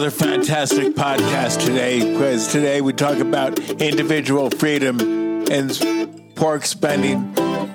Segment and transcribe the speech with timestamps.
[0.00, 4.98] another fantastic podcast today because today we talk about individual freedom
[5.50, 7.30] and pork spending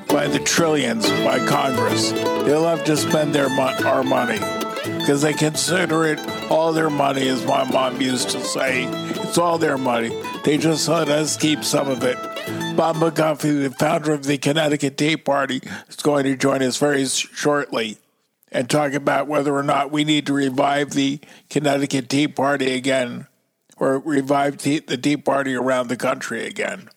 [0.08, 2.10] by the trillions by Congress.
[2.14, 4.40] They love to spend their mo- our money
[4.98, 8.86] because they consider it all their money, as my mom used to say.
[8.86, 10.10] It's all their money.
[10.44, 12.18] They just let us keep some of it.
[12.76, 17.06] Bob McGuffee, the founder of the Connecticut Tea Party, is going to join us very
[17.06, 18.00] shortly
[18.56, 21.20] and talk about whether or not we need to revive the
[21.50, 23.28] Connecticut Tea Party again
[23.76, 26.90] or revive tea, the Tea Party around the country again.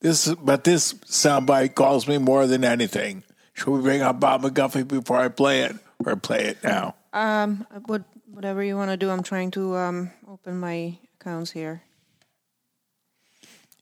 [0.00, 3.22] This, but this soundbite calls me more than anything.
[3.52, 6.94] Should we bring up Bob McGuffee before I play it, or play it now?
[7.12, 9.10] Um, what, whatever you want to do.
[9.10, 11.82] I'm trying to um, open my accounts here.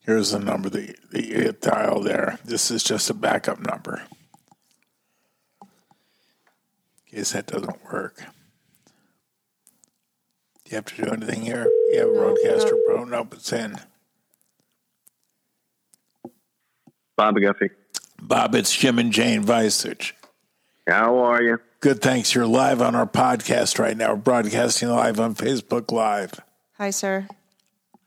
[0.01, 2.37] Here's the number, the, the dial there.
[2.43, 4.03] This is just a backup number.
[7.13, 8.15] In case that doesn't work.
[10.65, 11.69] Do you have to do anything here?
[11.91, 13.03] You have a Rodecaster Pro?
[13.03, 13.75] Nope, it's in.
[17.15, 17.69] Bob McGuffee.
[18.19, 20.15] Bob, it's Jim and Jane Visage.
[20.87, 21.59] How are you?
[21.81, 22.33] Good, thanks.
[22.33, 24.13] You're live on our podcast right now.
[24.13, 26.39] We're broadcasting live on Facebook Live.
[26.79, 27.27] Hi, sir.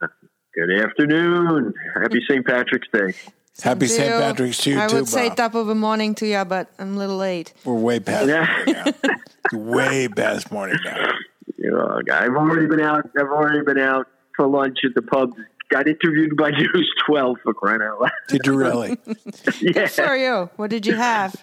[0.00, 1.72] Good afternoon.
[1.94, 2.44] Happy St.
[2.44, 3.14] Patrick's Day.
[3.62, 4.08] Happy St.
[4.10, 4.20] Deal.
[4.20, 5.36] Patrick's to you I too, would say Bob.
[5.36, 7.54] top of the morning to you, but I'm a little late.
[7.64, 8.46] We're way past Yeah.
[8.66, 9.58] morning now.
[9.58, 11.12] way past morning now.
[11.56, 13.08] You know, I've already been out.
[13.18, 15.30] I've already been out for lunch at the pub.
[15.70, 18.10] Got interviewed by News 12 for crying out loud.
[18.28, 18.98] Did you really?
[19.60, 19.86] yeah.
[19.88, 21.34] For you, what did you have?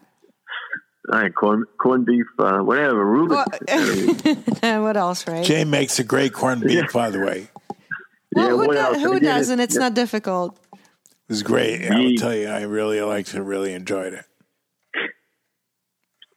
[1.12, 3.04] I had corn, corned beef, uh, whatever.
[3.06, 3.36] Reuben.
[4.84, 5.44] what else, right?
[5.44, 7.48] Jane makes a great corned beef, by the way.
[8.34, 9.26] well, who, what do- who I get it.
[9.26, 9.60] doesn't?
[9.60, 9.80] It's Yeah.
[9.82, 10.58] not difficult.
[11.30, 11.90] It was great.
[11.90, 14.26] I will tell you, I really liked it, really enjoyed it.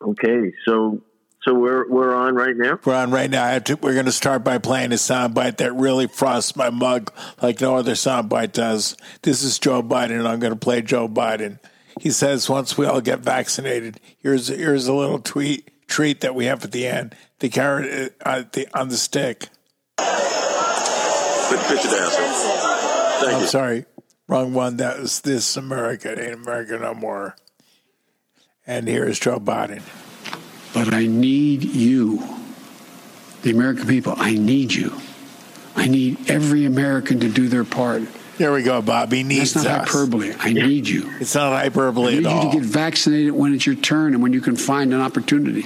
[0.02, 1.02] Okay, so
[1.42, 2.78] so we're we're on right now.
[2.84, 3.44] We're on right now.
[3.44, 6.70] I have to, we're going to start by playing a soundbite that really frosts my
[6.70, 8.96] mug like no other soundbite does.
[9.22, 11.58] This is Joe Biden, and I'm going to play Joe Biden.
[12.00, 16.46] He says once we all get vaccinated, here's here's a little tweet treat that we
[16.46, 17.14] have at the end.
[17.38, 19.48] The carrot uh, the, on the stick.
[19.96, 20.06] Put
[21.58, 22.26] the picture down, sir.
[23.20, 23.46] Thank I'm you.
[23.46, 23.84] sorry,
[24.28, 24.76] wrong one.
[24.78, 26.10] That was this America.
[26.10, 27.36] Ain't America no more.
[28.66, 29.82] And here's Joe Biden.
[30.74, 32.22] But I need you,
[33.42, 34.14] the American people.
[34.16, 34.92] I need you.
[35.74, 38.02] I need every American to do their part.
[38.38, 39.22] There we go, Bobby.
[39.22, 39.88] Needs That's not us.
[39.88, 40.34] hyperbole.
[40.38, 41.10] I need you.
[41.20, 42.44] It's not hyperbole I need at all.
[42.44, 45.64] you to get vaccinated when it's your turn and when you can find an opportunity.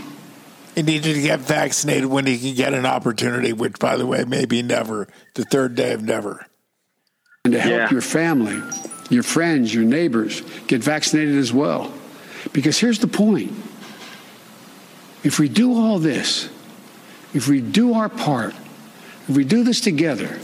[0.76, 4.24] He needed to get vaccinated when he can get an opportunity, which, by the way,
[4.24, 6.46] may be never, the third day of never.
[7.46, 7.90] And to help Yeah.
[7.90, 8.60] your family,
[9.08, 11.90] your friends, your neighbors get vaccinated as well.
[12.52, 13.50] Because here's the point
[15.24, 16.50] if we do all this,
[17.32, 18.54] if we do our part,
[19.26, 20.38] if we do this together,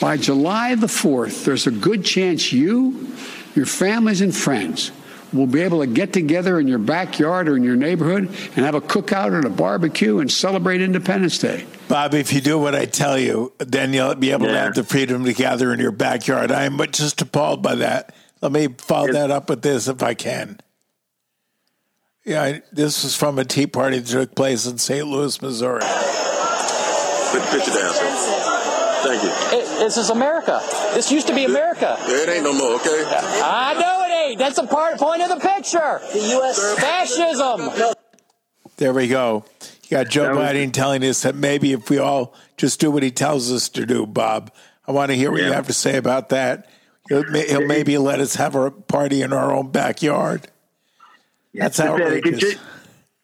[0.00, 3.08] by July the 4th, there's a good chance you,
[3.54, 4.92] your families, and friends
[5.32, 8.74] will be able to get together in your backyard or in your neighborhood and have
[8.74, 11.64] a cookout and a barbecue and celebrate Independence Day.
[11.88, 14.84] Bob, if you do what I tell you, then you'll be able to have the
[14.84, 16.50] freedom to gather in your backyard.
[16.52, 18.14] I am just appalled by that.
[18.40, 19.14] Let me follow Yes.
[19.14, 20.60] that up with this if I can.
[22.24, 25.06] Yeah, I, this is from a tea party that took place in St.
[25.06, 25.80] Louis, Missouri.
[25.80, 28.56] Put the picture down, sir.
[29.02, 29.30] Thank you.
[29.58, 30.60] It, this is America.
[30.94, 31.96] This used to be America.
[32.00, 33.04] It ain't no more, okay?
[33.42, 33.99] I know
[34.30, 34.38] it ain't.
[34.38, 36.00] That's the part point of the picture.
[36.12, 36.78] The U.S.
[36.78, 37.94] Fascism.
[38.76, 39.44] There we go.
[39.84, 43.10] You got Joe Biden telling us that maybe if we all just do what he
[43.10, 44.52] tells us to do, Bob.
[44.86, 46.68] I want to hear what you have to say about that.
[47.08, 50.48] He'll, he'll maybe let us have a party in our own backyard.
[51.54, 52.00] That's pathetic.
[52.00, 52.40] It outrageous.
[52.40, 52.58] just,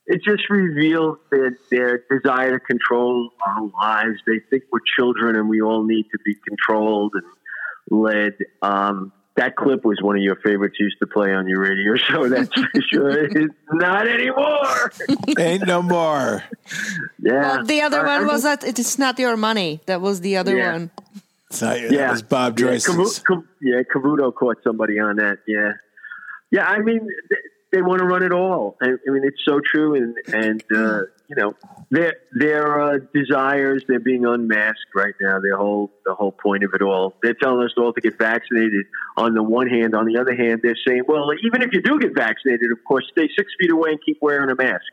[0.07, 4.21] it just reveals their, their desire to control our lives.
[4.27, 8.35] They think we're children and we all need to be controlled and led.
[8.63, 12.29] Um, that clip was one of your favorites used to play on your radio show.
[12.29, 13.25] That's for sure.
[13.25, 14.93] It's not anymore.
[15.39, 16.43] Ain't no more.
[17.21, 17.57] Yeah.
[17.57, 19.81] Well, the other I- I one was that it's not your money.
[19.87, 20.73] That was the other Yeah.
[20.73, 20.91] one.
[21.51, 21.89] It's not, Yeah.
[21.91, 22.95] That was Bob Yeah, Joyce's.
[22.95, 25.39] Cavu- Cav- yeah, Cavuto caught somebody on that.
[25.47, 25.73] Yeah,
[26.51, 26.67] yeah.
[26.67, 27.37] I mean, they,
[27.77, 28.77] they want to run it all.
[28.81, 31.55] I, I mean, it's so true, and and uh, you know,
[31.91, 35.41] their their uh, desires they're being unmasked right now.
[35.41, 37.15] Their whole the whole point of it all.
[37.23, 38.87] They're telling us all to get vaccinated.
[39.19, 41.99] On the one hand, on the other hand, they're saying, well, even if you do
[41.99, 44.85] get vaccinated, of course, stay six feet away and keep wearing a mask.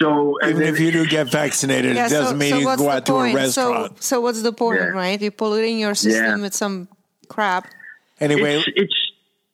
[0.00, 2.90] So Even then- if you do get vaccinated, it doesn't mean you can go the
[2.90, 3.96] out to a restaurant.
[3.96, 4.86] So, so what's the point, Yeah.
[4.88, 5.20] right?
[5.20, 6.42] You're polluting your system Yeah.
[6.42, 6.88] with some
[7.28, 7.66] crap.
[8.20, 8.95] anyway, it's, it's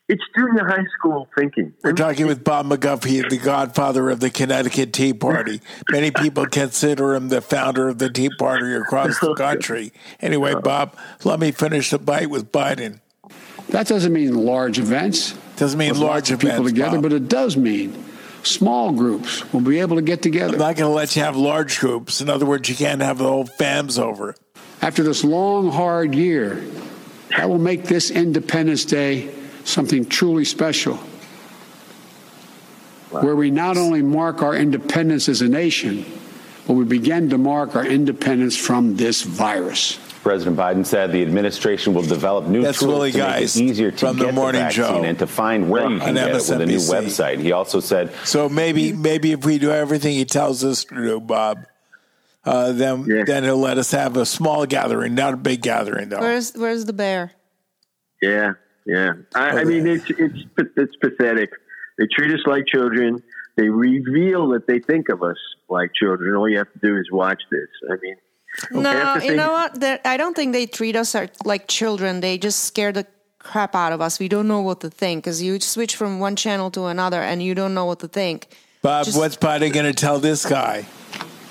[0.08, 1.72] it's junior high school thinking.
[1.82, 5.60] We're talking with Bob McGuffee, the godfather of the Connecticut Tea Party.
[5.90, 9.92] Many people consider him the founder of the Tea Party across the country.
[10.20, 13.00] Anyway, Bob, let me finish the bite with Biden.
[13.68, 15.34] That doesn't mean large events.
[15.56, 17.02] Doesn't mean large lots of people together, Bob.
[17.04, 18.04] but it does mean
[18.42, 20.54] small groups will be able to get together.
[20.54, 22.20] I'm not going to let you have large groups.
[22.20, 24.34] In other words, you can't have the whole fams over.
[24.82, 26.56] After this long, hard year,
[27.36, 29.32] that will make this Independence Day
[29.64, 30.98] something truly special.
[33.10, 36.06] Where we not only mark our independence as a nation,
[36.66, 39.98] but we begin to mark our independence from this virus.
[40.22, 43.70] President Biden said the administration will develop new That's tools Willie to Geist make it
[43.70, 46.14] easier to from the get Morning vaccine Joe and to find where you on can
[46.14, 47.40] get it with a new website.
[47.40, 51.18] He also said So maybe, maybe if we do everything he tells us to do,
[51.20, 51.66] Bob,
[52.44, 53.24] uh, then Yeah.
[53.26, 56.20] then he'll let us have a small gathering, not a big gathering, though.
[56.20, 57.32] Where's Where's the bear?
[58.22, 58.52] Yeah,
[58.86, 59.12] yeah.
[59.34, 60.44] I, I oh, mean, it's it's
[60.76, 61.50] it's pathetic.
[61.98, 63.22] They treat us like children.
[63.56, 65.36] They reveal that they think of us
[65.68, 66.34] like children.
[66.34, 67.68] All you have to do is watch this.
[67.90, 69.78] I mean, No, half you know what?
[69.78, 72.20] They're, I don't think they treat us ar- like children.
[72.20, 73.06] They just scare the
[73.38, 74.18] crap out of us.
[74.18, 77.42] We don't know what to think because you switch from one channel to another and
[77.42, 78.48] you don't know what to think.
[78.80, 80.86] Bob, Just- what's Biden going to tell this guy?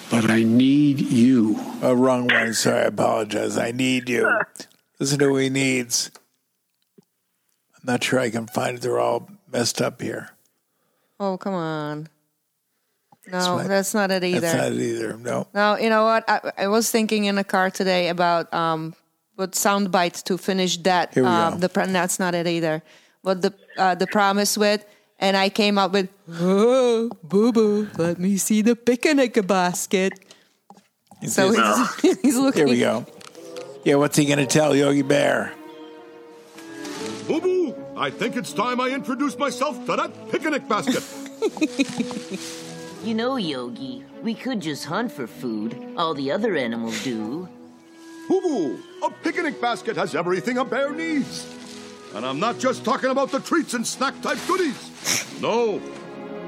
[0.10, 1.56] But I need you.
[1.81, 2.54] Oh, wrong one.
[2.54, 3.57] Sorry, I apologize.
[3.57, 4.30] I need you.
[5.00, 6.12] Listen to who he needs.
[7.81, 8.81] I'm not sure I can find it.
[8.81, 10.30] They're all messed up here.
[11.19, 12.07] Oh, come on.
[13.28, 13.68] No, right.
[13.68, 14.39] that's not it either.
[14.39, 15.18] That's not it either.
[15.18, 15.48] No.
[15.54, 16.28] No, you know what?
[16.28, 18.95] I, I was thinking in a car today about um,
[19.36, 21.13] what sound bites to finish that.
[21.13, 21.68] Here we um, go.
[21.68, 22.81] the that's not it either.
[23.22, 24.84] What the uh, the promise with,
[25.19, 30.13] and I came up with, oh, boo boo, let me see the picnic basket.
[31.27, 32.66] So he's, he's looking.
[32.66, 33.06] Here we go.
[33.84, 35.54] Yeah, what's he going to tell Yogi Bear?
[37.31, 37.75] Boo boo!
[37.95, 41.04] I think it's time I introduce myself to that picnic basket.
[43.04, 45.75] You know, Yogi, we could just hunt for food.
[45.98, 47.50] All the other animals do.
[48.28, 48.80] Boo boo!
[49.01, 51.48] A picnic basket has everything a bear needs.
[52.13, 54.77] And I'm not just talking about the treats and snack type goodies.
[55.42, 55.81] No,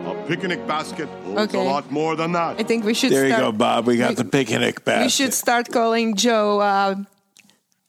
[0.05, 1.57] a picnic basket holds Okay.
[1.59, 2.59] a lot more than that.
[2.59, 3.11] I think we should.
[3.11, 3.87] There you go, Bob.
[3.87, 5.05] We got the picnic basket.
[5.05, 6.95] We should start calling Joe uh,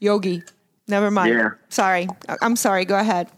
[0.01, 0.43] Yogi.
[0.87, 1.35] Never mind.
[1.35, 1.49] Yeah.
[1.69, 2.09] Sorry.
[2.43, 2.85] I'm sorry.
[2.85, 3.29] Go ahead.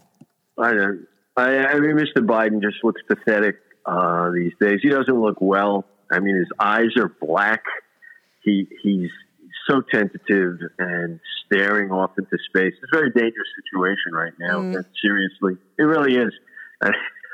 [0.57, 1.07] I don't.
[1.35, 2.25] I, I mean, Mr.
[2.25, 4.79] Biden just looks pathetic uh, these days.
[4.81, 5.85] He doesn't look well.
[6.11, 7.61] I mean, his eyes are black.
[8.43, 9.09] He he's
[9.69, 12.73] so tentative and staring off into space.
[12.81, 14.59] It's a very dangerous situation right now.
[14.59, 14.85] Mm.
[15.01, 16.33] Seriously, it really is.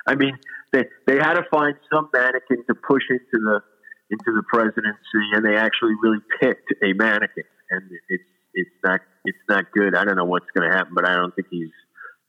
[0.08, 0.38] I mean,
[0.72, 3.62] they they had to find some mannequin to push into the
[4.10, 8.24] into the presidency, and they actually really picked a mannequin, and it's
[8.54, 9.96] it's not it's not good.
[9.96, 11.72] I don't know what's going to happen, but I don't think he's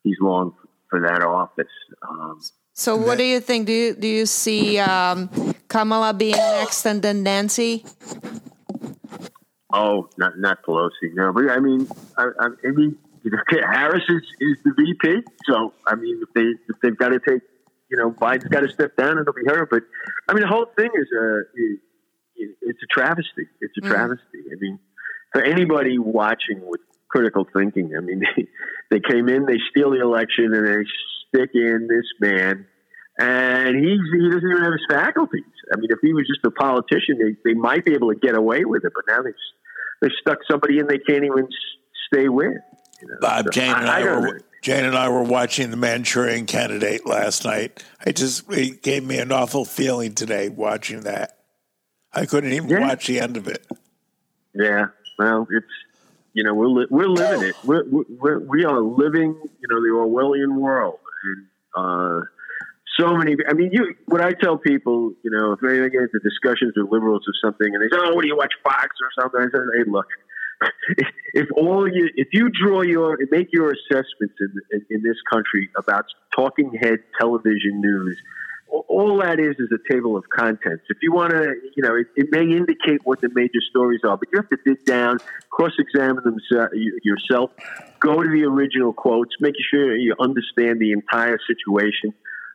[0.03, 0.55] he's long
[0.89, 1.67] for that office.
[2.09, 2.41] Um,
[2.77, 3.67] So, what do you think?
[3.67, 5.31] Do you do you see um,
[5.69, 7.85] Kamala being next and then Nancy?
[9.75, 11.33] oh, not not Pelosi, no.
[11.33, 11.87] But I mean,
[12.17, 13.39] I, I, I mean, you know,
[13.71, 17.43] Harris is, is the VP, so I mean, if they if they've got to take,
[17.91, 19.67] you know, Biden's got to step down, it'll be her.
[19.67, 19.83] But
[20.29, 21.79] I mean, the whole thing is a is,
[22.63, 23.47] it's a travesty.
[23.61, 24.41] It's a travesty.
[24.51, 24.79] I mean,
[25.35, 28.47] for anybody watching with critical thinking, I mean, they,
[28.91, 30.85] they came in, they steal the election, and they
[31.29, 32.67] stick in this man,
[33.19, 35.43] and he's he doesn't even have his faculties.
[35.73, 38.37] I mean, if he was just a politician, they, they might be able to get
[38.37, 39.35] away with it, but now they've
[40.01, 41.49] they've stuck somebody in they can't even
[42.13, 42.55] stay with.
[43.03, 43.17] You know?
[43.21, 46.47] Bob, So Jane and I, I, I were Jane and I were watching the Manchurian
[46.47, 47.85] Candidate last night.
[48.05, 51.39] I just it gave me an awful feeling today watching that.
[52.13, 52.81] I couldn't even Yeah.
[52.81, 53.67] watch the end of it.
[54.55, 54.87] Yeah,
[55.19, 55.67] well, it's
[56.33, 57.57] you know we're li- we're living it.
[57.63, 62.27] We're, we're we are living you know the Orwellian world, and uh,
[62.99, 63.37] so many.
[63.49, 66.91] I mean, you what I tell people, you know, if they get into discussions with
[66.91, 69.45] liberals or something, and they say, "Oh, what do you watch Fox or something?" I
[69.45, 70.07] say, "Hey, look."
[70.97, 75.17] If, if all you, if you draw your, make your assessments in, in, in this
[75.31, 76.05] country about
[76.35, 78.19] talking head television news,
[78.69, 80.85] all that is is a table of contents.
[80.89, 84.17] If you want to, you know, it, it may indicate what the major stories are,
[84.17, 85.19] but you have to dig down,
[85.51, 87.51] cross-examine them se- yourself,
[88.01, 92.15] go to the original quotes, making sure you understand the entire situation.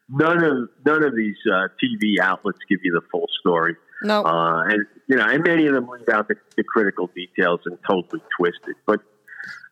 [0.09, 4.23] None of none of these uh, TV outlets give you the full story, No.
[4.23, 7.77] uh, and you know, and many of them leave out the, the critical details and
[7.87, 8.75] totally twist it.
[8.87, 9.01] But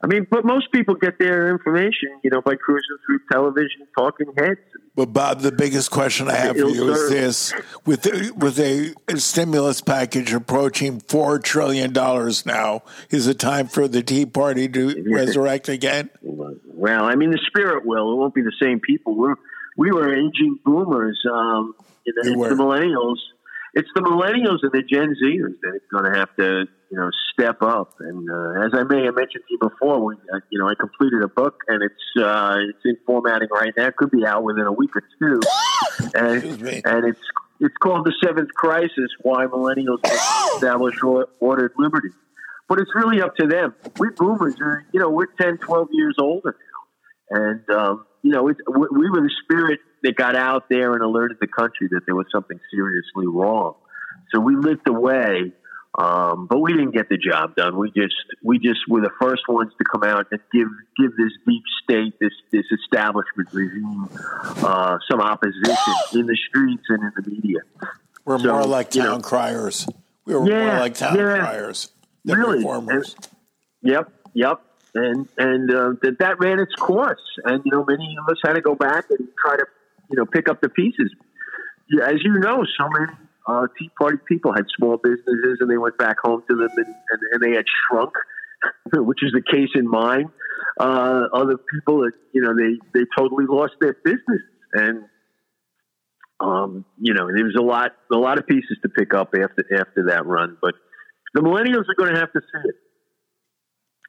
[0.01, 4.27] I mean, but most people get their information, you know, by cruising through television, talking
[4.37, 4.59] heads.
[4.95, 7.53] But Bob, the biggest question I have for you is this:
[7.85, 13.87] with the, with a stimulus package approaching four trillion dollars now, is it time for
[13.87, 16.11] the Tea Party to resurrect again?
[16.21, 18.11] Well, I mean, the spirit will.
[18.11, 19.15] It won't be the same people.
[19.15, 19.35] We're
[19.77, 21.19] we were aging boomers.
[21.31, 21.73] Um,
[22.05, 23.17] you know, the millennials.
[23.77, 27.11] It's the millennials and the Gen Zers that are going to have to, you know,
[27.31, 27.93] step up.
[27.99, 30.73] And uh, as I may have mentioned to you before, we, uh, you know, I
[30.73, 33.85] completed a book and it's uh, it's in formatting right now.
[33.85, 35.39] It could be out within a week or two.
[36.15, 36.43] and,
[36.85, 37.21] and it's
[37.59, 39.99] it's called the Seventh Crisis: Why Millennials
[40.55, 42.09] Establish Or- Ordered Liberty.
[42.67, 43.75] But it's really up to them.
[43.99, 46.57] We boomers are, you know, we're 10, 12 years older
[47.31, 47.39] now.
[47.39, 48.53] And, um, you know, we
[49.09, 52.59] were the spirit that got out there and alerted the country that there was something
[52.71, 53.75] seriously wrong.
[54.33, 55.53] So we lit the way,
[55.97, 57.77] um, but we didn't get the job done.
[57.77, 61.31] We just, we just were the first ones to come out and give, give this
[61.47, 64.09] deep state, this, this establishment regime,
[64.63, 67.59] uh, some opposition in the streets and in the media.
[68.25, 69.87] We're So, more like you town know- criers.
[70.25, 71.37] We were more like town yeah.
[71.39, 71.89] criers
[72.25, 72.57] than Really?
[72.57, 73.15] reformers.
[73.81, 74.59] Yep, yep.
[74.93, 77.21] And and uh, that that ran its course.
[77.45, 79.65] And you know, many of us had to go back and try to
[80.09, 81.11] you know pick up the pieces.
[82.03, 83.11] As you know, so many
[83.47, 86.85] uh, Tea Party people had small businesses, and they went back home to them, and,
[86.87, 88.13] and, and they had shrunk,
[88.93, 90.29] which is the case in mine.
[90.79, 94.41] Uh, other people, you know, they they totally lost their business,
[94.73, 95.03] and
[96.39, 99.63] um, you know, there was a lot a lot of pieces to pick up after
[99.79, 100.57] after that run.
[100.61, 100.75] But
[101.33, 102.75] the millennials are going to have to see it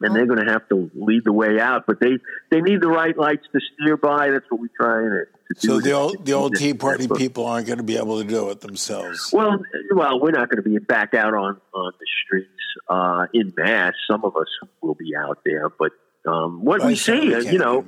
[0.01, 1.85] and they're going to have to lead the way out.
[1.87, 2.19] But they
[2.51, 4.31] they need the right lights to steer by.
[4.31, 5.67] That's what we try to, to do.
[5.69, 8.51] So the old the old Tea Party people aren't going to be able to do
[8.51, 9.31] it themselves.
[9.33, 9.59] Well,
[9.95, 12.49] well, we're not going to be back out on on the streets
[12.89, 13.95] uh, in mass.
[14.11, 14.49] Some of us
[14.81, 15.93] will be out there, but
[16.27, 17.85] um, what I we see, uh, you know,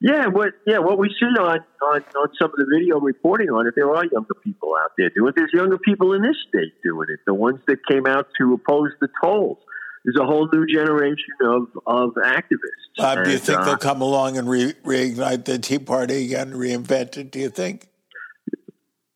[0.00, 3.66] yeah, what yeah, what we see on, on on some of the video reporting on
[3.66, 5.34] it, there are younger people out there doing it.
[5.36, 7.20] There's younger people in this state doing it.
[7.26, 9.58] The ones that came out to oppose the tolls.
[10.04, 12.96] There's a whole new generation of of activists.
[12.96, 16.52] Bob, do you think uh, they'll come along and re- reignite the Tea Party again,
[16.52, 17.30] reinvent it?
[17.30, 17.88] Do you think?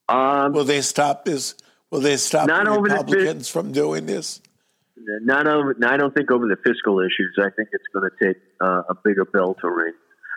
[0.08, 1.54] Um, Will they stop this?
[1.90, 4.40] Will they stop Not the over the Republicans from doing this?
[5.22, 5.76] not over.
[5.86, 7.36] I don't think over the fiscal issues.
[7.38, 9.92] I think it's going to take uh, a bigger bell to ring.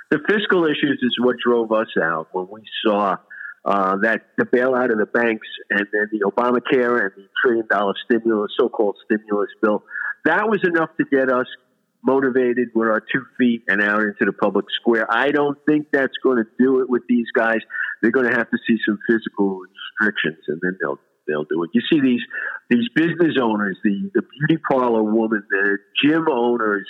[0.09, 3.17] The fiscal issues is what drove us out when we saw
[3.67, 7.93] uh, that the bailout of the banks and then the Obamacare and the trillion dollar
[8.05, 9.83] stimulus, so-called stimulus bill.
[10.23, 11.47] That was enough to get us
[12.01, 15.05] motivated with our two feet and out into the public square.
[15.11, 17.59] I don't think that's going to do it with these guys.
[18.01, 19.59] They're going to have to see some physical
[19.99, 21.71] restrictions, and then they'll they'll do it.
[21.73, 22.21] You see these
[22.69, 26.87] these business owners, the the beauty parlor woman, the gym owners.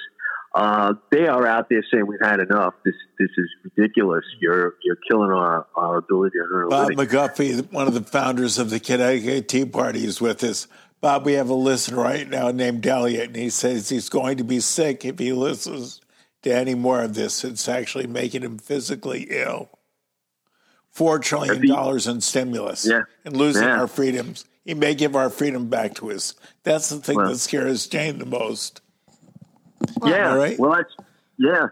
[0.56, 2.74] Uh, they are out there saying we've had enough.
[2.84, 4.24] This this is ridiculous.
[4.40, 7.06] You're you're killing our, our ability to earn a Bob living.
[7.06, 10.68] McGuffee, one of the founders of the Connecticut Tea Party, is with us.
[11.00, 14.44] Bob, we have a listener right now named Elliot, and he says he's going to
[14.44, 16.02] be sick if he listens
[16.42, 17.44] to any more of this.
[17.44, 19.70] It's actually making him physically ill.
[20.92, 23.02] Four trillion dollars in stimulus Yeah.
[23.24, 23.80] and losing Yeah.
[23.82, 24.46] our freedoms.
[24.66, 26.34] He may give our freedom back to us.
[26.64, 27.30] That's the thing Well.
[27.30, 28.82] that scares Jane the most.
[30.06, 30.58] Yeah, All right.
[30.60, 30.96] well, that's
[31.38, 31.68] yeah.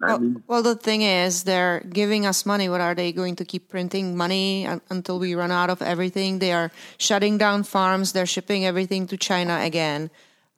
[0.00, 2.68] I Well, mean, well, the thing is, they're giving us money.
[2.68, 6.38] What are they going to keep printing money until we run out of everything?
[6.38, 8.12] They are shutting down farms.
[8.12, 10.10] They're shipping everything to China again.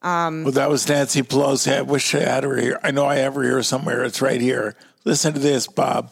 [0.03, 1.77] Um, well, that was Nancy Pelosi.
[1.77, 2.79] I wish I had her here.
[2.83, 4.05] I know I have her here somewhere.
[4.05, 4.75] It's right here.
[5.05, 6.11] Listen to this, Bob.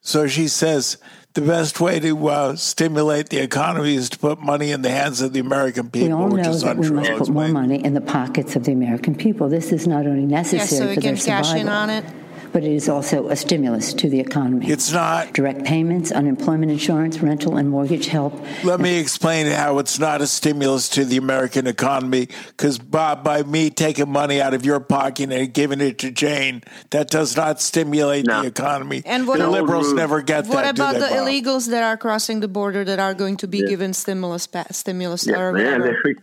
[0.00, 0.96] So she says
[1.34, 5.20] the best way to uh, stimulate the economy is to put money in the hands
[5.20, 7.48] of the American people, We all which know is that we must I'll put more
[7.48, 9.48] money in the pockets of the American people.
[9.48, 11.90] This is not only necessary Yeah, necessary so we for can their cash in on
[11.90, 12.04] it.
[12.52, 14.68] But it is also a stimulus to the economy.
[14.70, 15.32] It's not.
[15.32, 18.34] Direct payments, unemployment insurance, rental and mortgage help.
[18.64, 22.28] Let me explain how it's not a stimulus to the American economy.
[22.48, 26.62] Because, Bob, by me taking money out of your pocket and giving it to Jane,
[26.90, 28.42] that does not stimulate No.
[28.42, 29.02] the economy.
[29.06, 30.76] And what the about- liberals never get What that.
[30.76, 31.26] do about they, the Bob?
[31.28, 35.26] illegals that are crossing the border that are going to be given stimulus, pa- stimulus
[35.26, 35.98] Yeah, or man, whatever?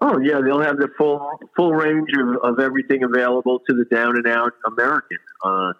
[0.00, 3.84] they're- oh yeah, they'll have the full full range of, of everything available to the
[3.84, 5.18] down and out American.
[5.44, 5.72] Uh,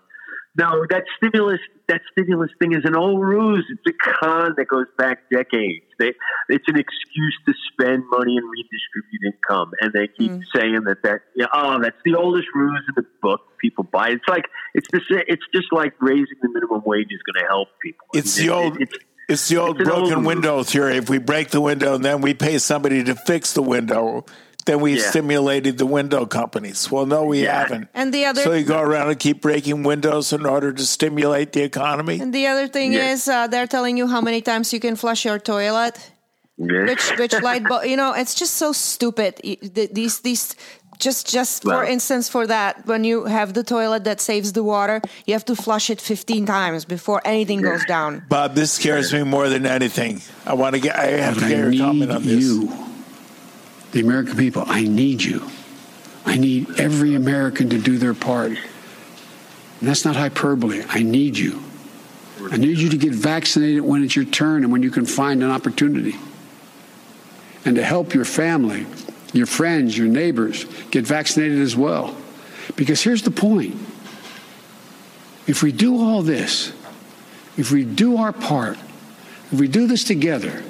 [0.56, 3.66] no, that stimulus that stimulus thing is an old ruse.
[3.68, 5.85] It's a con that goes back decades.
[5.99, 6.12] They,
[6.49, 10.42] it's an excuse to spend money and redistribute income, and they keep Mm.
[10.54, 13.40] saying that that yeah, oh that's the oldest ruse in the book.
[13.61, 14.14] People buy it.
[14.14, 14.44] It's like
[14.75, 18.06] it's the it's just like raising the minimum wage is going to help people.
[18.14, 18.80] It's I the mean, old.
[18.80, 20.97] it's- It's the old it's broken old- window theory.
[20.97, 24.25] If we break the window and then we pay somebody to fix the window,
[24.66, 25.09] then we Yeah.
[25.11, 26.90] stimulated the window companies.
[26.90, 27.61] Well, no, we Yeah.
[27.61, 27.88] haven't.
[27.95, 31.52] And the other So you go around and keep breaking windows in order to stimulate
[31.52, 32.21] the economy.
[32.21, 33.12] and the other thing Yeah.
[33.12, 35.97] is, uh, they're telling you how many times you can flush your toilet.
[36.57, 36.85] yeah.
[36.87, 39.35] which which light bulb you know it's just so stupid
[39.90, 40.54] these these
[40.99, 45.01] Just, just for instance, for that, when you have the toilet that saves the water,
[45.27, 48.25] you have to flush it 15 times before anything goes down.
[48.29, 50.21] Bob, this scares me more than anything.
[50.47, 50.97] I want to get.
[50.97, 52.43] I have to get I your comment on this.
[52.43, 52.73] you,
[53.93, 54.65] the American people.
[54.67, 55.49] I need you.
[56.27, 58.51] I need every American to do their part.
[58.51, 60.85] And that's not hyperbole.
[60.89, 61.63] I need you.
[62.51, 65.43] I need you to get vaccinated when it's your turn and when you can find
[65.43, 66.17] an opportunity.
[67.65, 68.87] And to help your family,
[69.35, 72.17] your friends, your neighbors get vaccinated as well.
[72.76, 73.75] Because here's the point
[75.47, 76.73] if we do all this,
[77.59, 78.79] if we do our part,
[79.53, 80.62] if we do this together,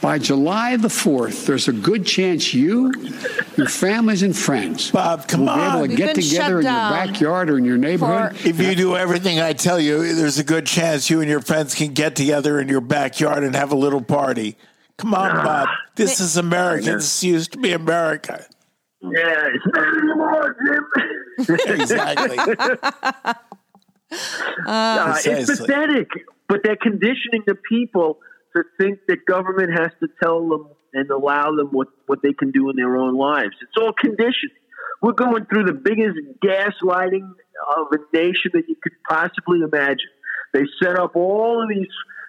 [0.00, 2.92] by July the 4th, there's a good chance you,
[3.56, 6.72] your families, and friends Bob, come will be able to We've get together in your
[6.72, 8.36] backyard or in your neighborhood.
[8.36, 11.40] for- If you do everything I tell you, there's a good chance you and your
[11.40, 14.56] friends can get together in your backyard and have a little party.
[15.02, 15.68] Come on, Bob.
[15.96, 16.92] This is America.
[16.92, 18.46] This used to be America.
[19.00, 19.10] Yeah,
[19.54, 21.80] it's not anymore, Jim.
[21.80, 22.38] Exactly.
[24.66, 26.08] Uh, it's pathetic,
[26.46, 28.18] but they're conditioning the people
[28.54, 32.50] to think that government has to tell them and allow them what, what they can
[32.50, 33.56] do in their own lives.
[33.62, 34.52] It's all conditioned.
[35.00, 37.26] We're going through the biggest gaslighting
[37.76, 40.10] of a nation that you could possibly imagine.
[40.52, 41.88] They set up all of these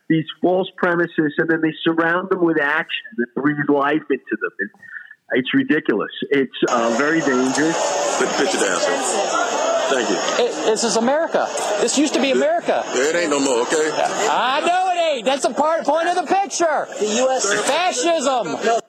[0.10, 4.52] these false premises and then they surround them with action that breathe life into them.
[4.60, 4.70] And
[5.32, 6.12] it's ridiculous.
[6.30, 7.78] It's uh, very dangerous.
[8.20, 9.54] Put the picture down, sir.
[9.90, 10.46] Thank you.
[10.46, 11.48] It, this is America.
[11.82, 12.84] This used to be America.
[12.96, 13.92] Yeah, it ain't no more, okay?
[14.30, 15.26] I know it ain't.
[15.26, 16.88] That's the part point of the picture.
[17.00, 17.68] The U.S.
[17.68, 18.80] fascism.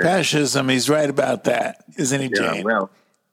[0.00, 2.66] Fascism, he's right about that, isn't he, Yeah, Jane?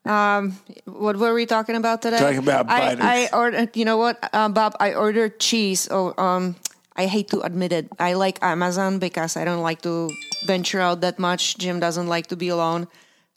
[0.08, 0.52] Well,
[0.86, 2.18] What were we talking about today?
[2.18, 3.76] Talking about I, I ordered.
[3.76, 4.74] You know what, um, Bob?
[4.80, 5.88] I ordered cheese.
[5.90, 6.56] Oh, um,
[6.96, 7.88] I hate to admit it.
[7.98, 10.10] I like Amazon because I don't like to
[10.46, 11.58] venture out that much.
[11.58, 12.88] Jim doesn't like to be alone.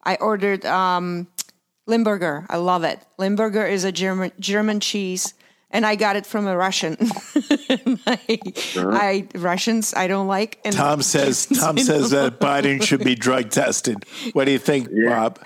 [0.04, 1.28] I ordered um,
[1.86, 2.46] Limburger.
[2.50, 3.00] I love it.
[3.20, 5.34] Limburger is a German German cheese,
[5.70, 6.98] and I got it from a Russian.
[8.08, 8.40] I,
[8.76, 10.60] I Russians I don't like.
[10.66, 14.06] And Tom says Tom says that Biden should be drug tested.
[14.34, 15.40] What do you think, Bob?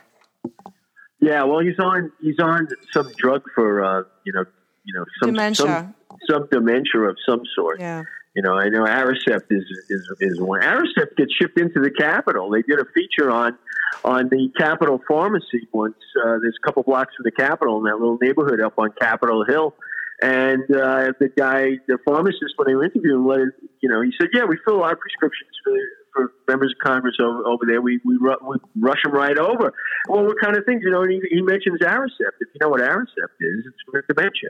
[1.26, 4.46] Yeah, well, he's on he's on some drug for uh, you know
[4.84, 5.66] you know some Dementia.
[5.66, 5.96] some
[6.30, 7.80] some dementia of some sort.
[7.80, 8.04] Yeah.
[8.36, 10.62] You know, I know Aricept is is is one.
[10.62, 12.52] Aricept gets shipped into the Capitol.
[12.52, 13.58] They did a feature on
[14.04, 15.96] on the Capitol Pharmacy once.
[16.24, 19.46] Uh, there's a couple blocks from the Capitol in that little neighborhood up on Capitol
[19.46, 19.74] Hill.
[20.22, 24.02] And uh, the guy, the pharmacist, when they were interviewing him, let it, you know,
[24.02, 25.74] he said, "Yeah, we fill our prescriptions for
[26.16, 27.82] for members of Congress over, over there.
[27.82, 29.74] We we, ru- we rush them right over.
[30.08, 31.02] Well, what kind of things, you know?
[31.04, 32.40] And he, he mentions Aricept.
[32.40, 34.50] If you know what Aricept is, it's for dementia.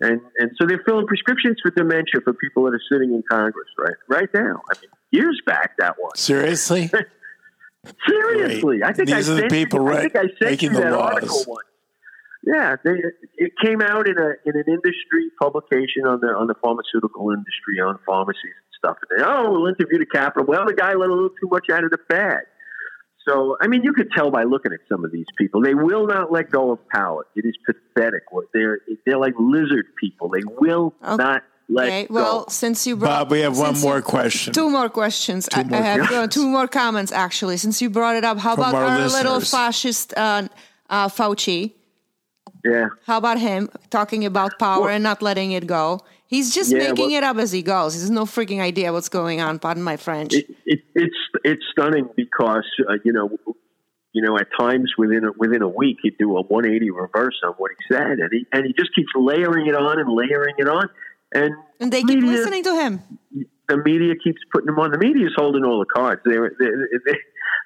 [0.00, 3.68] And and so they're filling prescriptions for dementia for people that are sitting in Congress
[3.78, 4.62] right right now.
[4.70, 6.18] I mean, years back that was.
[6.18, 6.90] Seriously?
[8.08, 8.82] Seriously, Great.
[8.84, 11.14] I think These I are the people you, I think I making the that laws.
[11.14, 11.66] article once.
[12.44, 12.90] Yeah, they,
[13.36, 17.78] it came out in a in an industry publication on the on the pharmaceutical industry
[17.82, 18.96] on pharmacies and stuff.
[19.10, 20.44] And they, oh, we'll interview the capital.
[20.46, 22.42] Well, the guy let a little too much out of the bag.
[23.26, 25.62] So, I mean, you could tell by looking at some of these people.
[25.62, 27.24] They will not let go of power.
[27.36, 28.24] It is pathetic.
[28.52, 30.28] They're they're like lizard people.
[30.28, 32.14] They will not let Okay, go.
[32.14, 34.52] well, since you brought Bob, we have one more you- question.
[34.52, 35.48] Two more questions.
[35.54, 37.58] I, more I have uh, two more comments actually.
[37.58, 40.48] Since you brought it up, how From about our our, little fascist uh,
[40.90, 41.74] uh, Fauci?
[42.64, 42.88] yeah.
[43.06, 46.00] How about him talking about power and not letting it go?
[46.32, 47.92] He's just Yeah, making well- it up as he goes.
[47.92, 49.58] He has no freaking idea what's going on.
[49.58, 50.32] Pardon my French.
[50.32, 53.28] it, it, it's it's stunning because uh, you know
[54.14, 57.52] you know at times within a, within a week he'd do a 180 reverse on
[57.58, 60.68] what he said and he and he just keeps layering it on and layering it
[60.68, 60.88] on
[61.34, 63.00] and and they keep listening to him.
[63.68, 66.88] the media keeps putting him on the media is holding all the cards they're they're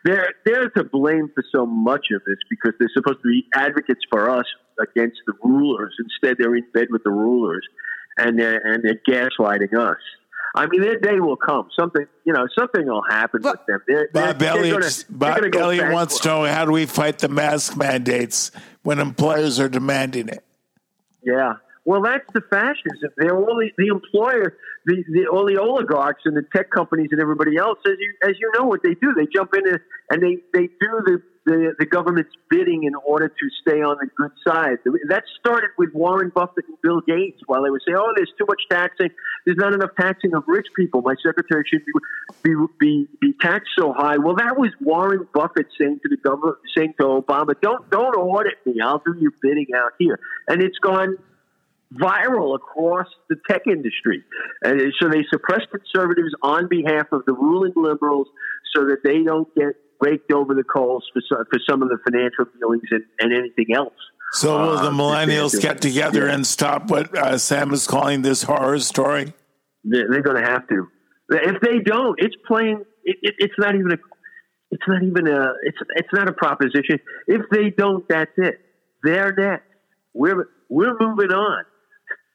[0.05, 4.00] they're, they're to blame for so much of this because they're supposed to be advocates
[4.11, 4.46] for us
[4.81, 7.64] against the rulers instead they're in bed with the rulers
[8.18, 9.98] and they're and they're gaslighting us
[10.55, 11.68] I mean, their day will come.
[11.79, 13.83] Something, you know, something will happen with them.
[13.87, 16.72] They're, Bob they're, they're Elliott, gonna- they're Bob go Elliott wants to know how do
[16.72, 18.52] we fight the mask mandates
[18.83, 20.42] when employers are demanding it?
[21.22, 21.57] Yeah.
[21.85, 23.11] Well, that's the fascism.
[23.18, 27.20] They're all the, the employer, the, the all the oligarchs and the tech companies and
[27.20, 27.79] everybody else.
[27.87, 30.68] As you as you know, what they do, they jump in and- and they they
[30.68, 34.78] do the, the the government's bidding in order to stay on the good side.
[35.09, 38.44] That started with Warren Buffett and Bill Gates, while they would say, "Oh, there's too
[38.46, 39.11] much taxing.
[39.44, 41.02] There's not enough taxing of rich people.
[41.02, 41.92] My secretary should be
[42.42, 46.59] be be, be taxed so high." Well, that was Warren Buffett saying to the government,
[46.76, 48.80] saying to Obama, "Don't don't audit me.
[48.82, 51.16] I'll do your bidding out here." And it's gone
[51.94, 54.24] viral across the tech industry.
[54.62, 58.26] And so they suppress conservatives on behalf of the ruling liberals
[58.74, 61.98] so that they don't get raked over the coals for some, for some of the
[62.04, 63.94] financial dealings and, and anything else.
[64.32, 66.35] So will the Uh, millennials get together yeah.
[66.35, 69.32] and stop what uh, Sam is calling this horror story?
[69.85, 70.88] They're, they're going to have to.
[71.30, 72.85] If they don't, it's plain.
[73.04, 73.98] It, it, it's not even a.
[74.70, 75.52] It's not even a.
[75.62, 76.98] It's it's not a proposition.
[77.26, 78.61] If they don't, that's it.
[79.02, 79.64] They're next.
[80.12, 81.64] We're we're moving on.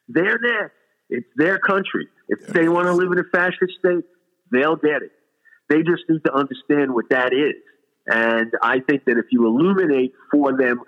[0.07, 0.73] They're next.
[1.09, 2.07] It's their country.
[2.29, 4.05] If they want to live in a fascist state,
[4.51, 5.11] they'll get it.
[5.71, 7.55] They just need to understand what that is.
[8.07, 10.81] And I think that if you illuminate for them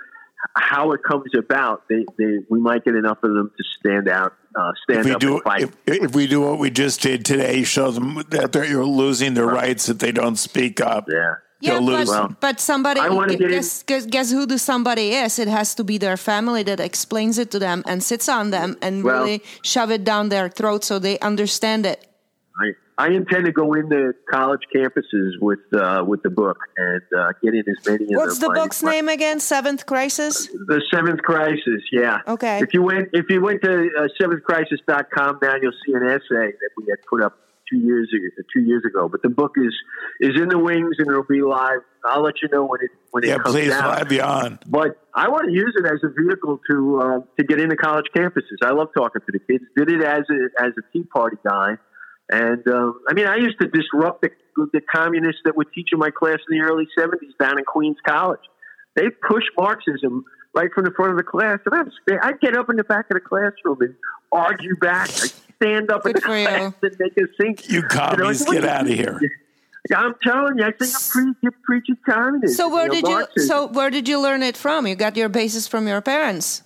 [0.58, 4.34] how it comes about, they, they we might get enough of them to stand out,
[4.60, 5.62] uh, stand If we up do, and fight.
[5.62, 9.48] if, if we do what we just did today, show them that they're losing their
[9.48, 11.08] rights if they don't speak up.
[11.10, 11.36] Yeah.
[11.62, 12.10] Yeah, They'll but, lose.
[12.10, 15.40] Well, but somebody I get guess, guess guess who the somebody is?
[15.40, 18.76] It has to be their family that explains it to them and sits on them
[18.82, 22.06] and Well- really shove it down their throat so they understand it.
[22.60, 27.30] I, I intend to go into college campuses with uh, with the book and uh,
[27.42, 28.06] get in as many.
[28.06, 29.40] As What's of the my- book's my- name again?
[29.40, 30.48] Seventh Crisis.
[30.48, 31.82] The Seventh Crisis.
[31.92, 32.20] Yeah.
[32.28, 32.60] Okay.
[32.60, 36.70] If you went if you went to uh, seventhcrisis.com now, you'll see an essay that
[36.78, 37.38] we had put up
[37.70, 38.44] two years ago.
[38.54, 39.74] Two years ago, but the book is
[40.20, 41.80] is in the wings and it'll be live.
[42.06, 43.84] I'll let you know when it when Yeah, it comes please, out.
[43.86, 44.60] we'll have you on.
[44.68, 48.06] But I want to use it as a vehicle to uh, to get into college
[48.16, 48.58] campuses.
[48.62, 49.64] I love talking to the kids.
[49.76, 51.78] Did it as a as a Tea Party guy,
[52.30, 54.30] and um, I mean, I used to disrupt the,
[54.72, 57.98] the communists that would teach in my class in the early '70s down in Queens
[58.06, 58.40] College.
[58.96, 62.56] They pushed Marxism right from the front of the class, and I'm sta- I'd get
[62.56, 63.96] up in the back of the classroom and
[64.32, 65.10] argue back.
[65.10, 66.48] I'd stand up in the for you.
[66.48, 67.70] class and make a think.
[67.70, 69.20] You commies, what get out of here.
[69.94, 72.56] I'm telling you, I think you're, pre- you're preaching communism.
[72.56, 73.44] So where know, did you?
[73.44, 74.88] So where did you learn it from?
[74.88, 76.64] You got your basis from your parents.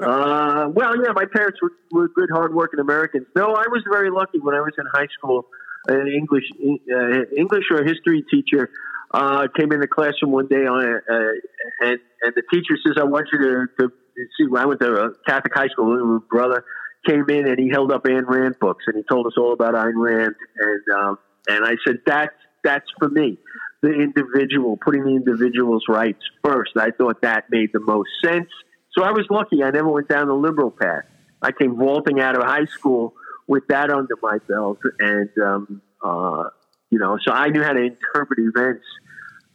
[0.00, 3.26] Uh, well, yeah, my parents were, were good, hardworking Americans.
[3.36, 5.46] No, I was very lucky when I was in high school.
[5.88, 8.70] An English uh, English or history teacher
[9.12, 13.04] uh, came in the classroom one day on uh, and and the teacher says, "I
[13.04, 15.92] want you to, to see." I went to a Catholic high school.
[15.94, 16.64] and My brother
[17.06, 19.74] came in and he held up Ayn Rand books and he told us all about
[19.74, 20.34] Ayn Rand.
[20.56, 23.38] And um, and I said, "That's that's for me."
[23.82, 26.76] The individual, putting the individual's rights first.
[26.76, 28.48] I thought that made the most sense.
[28.96, 29.62] So I was lucky.
[29.62, 31.04] I never went down the liberal path.
[31.40, 33.14] I came vaulting out of high school
[33.48, 36.44] with that under my belt, and um, uh,
[36.90, 38.84] you know, so I knew how to interpret events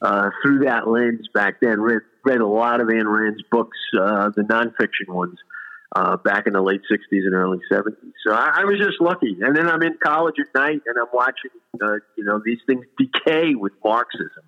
[0.02, 1.80] uh, through that lens back then.
[1.80, 5.38] Read, read a lot of Ayn Rand's books, uh, the nonfiction ones,
[5.96, 7.94] uh, back in the late '60s and early '70s.
[8.26, 9.38] So I, I was just lucky.
[9.42, 12.86] And then I'm in college at night, and I'm watching, uh, you know, these things
[12.98, 14.44] decay with Marxism.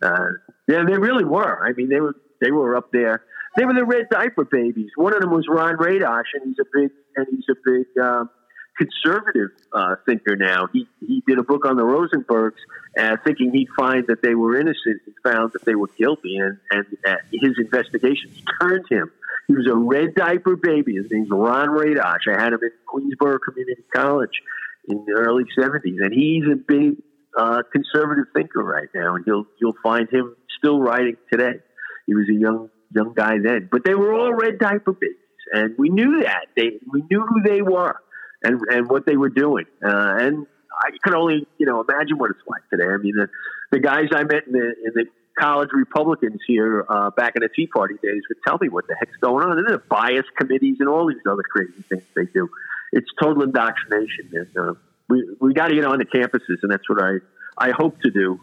[0.00, 0.26] Uh,
[0.68, 1.64] yeah, they really were.
[1.66, 3.22] I mean, they were they were up there.
[3.58, 4.90] They were the red diaper babies.
[4.94, 8.30] One of them was Ron Radosh, and he's a big and he's a big um,
[8.78, 10.68] conservative uh, thinker now.
[10.72, 12.52] He he did a book on the Rosenbergs,
[12.96, 15.02] uh, thinking he'd find that they were innocent.
[15.04, 19.10] He found that they were guilty, and and uh, his investigations turned him.
[19.48, 20.94] He was a red diaper baby.
[20.94, 22.28] His name's Ron Radosh.
[22.28, 24.40] I had him in Queensborough Community College
[24.86, 27.02] in the early '70s, and he's a big
[27.36, 31.58] uh, conservative thinker right now, and you'll you'll find him still writing today.
[32.06, 35.16] He was a young young guy then, but they were all red diaper babies,
[35.52, 36.46] and we knew that.
[36.56, 37.96] They we knew who they were
[38.42, 42.30] and and what they were doing, uh, and I can only you know imagine what
[42.30, 42.88] it's like today.
[42.90, 43.28] I mean, the
[43.72, 45.04] the guys I met in the in the
[45.38, 48.96] college Republicans here uh, back in the Tea Party days would tell me what the
[48.98, 49.58] heck's going on.
[49.58, 52.48] And the bias committees and all these other crazy things they do.
[52.92, 54.74] It's total indoctrination, and uh,
[55.08, 57.18] we we got to get on the campuses, and that's what I
[57.58, 58.40] I hope to do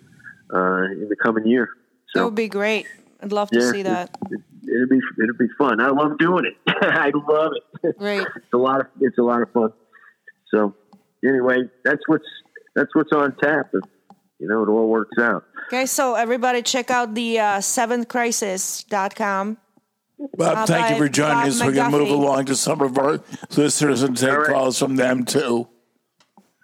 [0.53, 1.69] uh, in the coming year.
[2.13, 2.87] That would be great.
[3.21, 4.15] I'd love to see that.
[4.29, 5.79] It, it'll be it'll be fun.
[5.79, 6.55] I love doing it.
[6.81, 7.51] I love
[7.83, 7.97] it.
[7.97, 8.25] Great.
[8.35, 9.71] It's a lot of it's a lot of fun.
[10.53, 10.75] So
[11.23, 12.25] anyway, that's what's
[12.75, 13.67] that's what's on tap.
[13.73, 13.83] If,
[14.39, 15.43] you know, it all works out.
[15.67, 19.57] Okay, so everybody check out the uh, seventhcrisis.com.
[20.37, 21.61] Bob, Uh, thank you for joining Bob us.
[21.63, 23.19] We're going to move along to some of our
[23.55, 25.67] listeners and take calls from them too.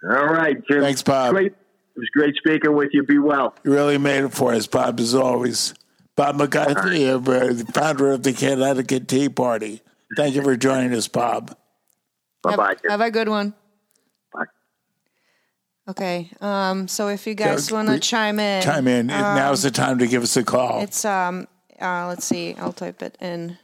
[0.04, 0.80] All right, Jim.
[0.80, 1.32] Thanks, Bob.
[1.32, 1.52] Great.
[1.52, 3.02] It was great speaking with you.
[3.02, 3.54] Be well.
[3.64, 5.74] You really made it for us, Bob, as always.
[6.16, 9.80] Bob McCarthy, the founder of the Connecticut Tea Party.
[10.16, 11.56] Thank you for joining us, Bob.
[12.42, 12.74] Bye bye.
[12.88, 13.54] Have a good one.
[14.32, 14.44] Bye.
[15.88, 19.10] Okay, um, so if you guys Yeah, want to chime in, Chime in.
[19.10, 20.82] um, Now's the time to give us a call.
[20.82, 21.48] It's um,
[21.80, 23.56] uh, let's see, I'll type it in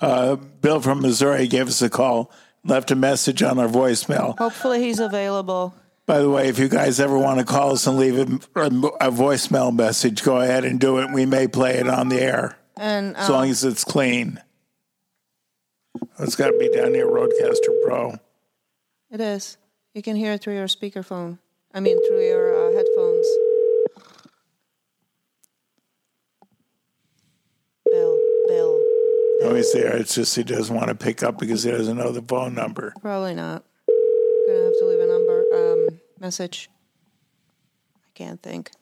[0.00, 2.30] Uh, Bill from Missouri gave us a call,
[2.64, 4.36] left a message on our voicemail.
[4.38, 5.74] Hopefully he's available.
[6.06, 8.22] By the way, if you guys ever want to call us and leave a,
[8.60, 11.10] a voicemail message, go ahead and do it.
[11.12, 14.40] We may play it on the air And as long um, as it's clean.
[16.18, 18.14] It's got to be down near Rodecaster Pro.
[19.10, 19.56] it is.
[19.96, 21.38] You can hear it through your speakerphone.
[21.72, 23.26] I mean, through your uh, headphones.
[27.86, 28.84] Bill, Bill.
[29.40, 29.96] Oh, he's there.
[29.96, 32.92] It's just he doesn't want to pick up because he doesn't know the phone number.
[33.00, 33.64] Probably not.
[34.46, 36.68] Gonna have to leave a number, um, message.
[37.96, 38.72] I can't think.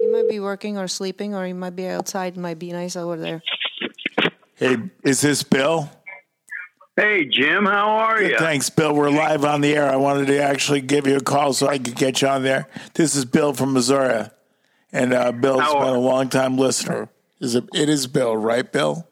[0.00, 2.38] He might be working or sleeping, or he might be outside.
[2.38, 3.42] It might be nice over there.
[4.54, 5.90] Hey, is this Bill?
[6.96, 8.36] Hey, Jim, how are you?
[8.36, 8.94] Thanks, Bill.
[8.94, 9.88] We're live on the air.
[9.88, 12.66] I wanted to actually give you a call so I could get you on there.
[12.94, 14.26] This is Bill from Missouri,
[14.92, 17.08] and uh, Bill's How- been a long time listener.
[17.40, 17.64] Is it?
[17.72, 19.08] It is Bill, right, Bill?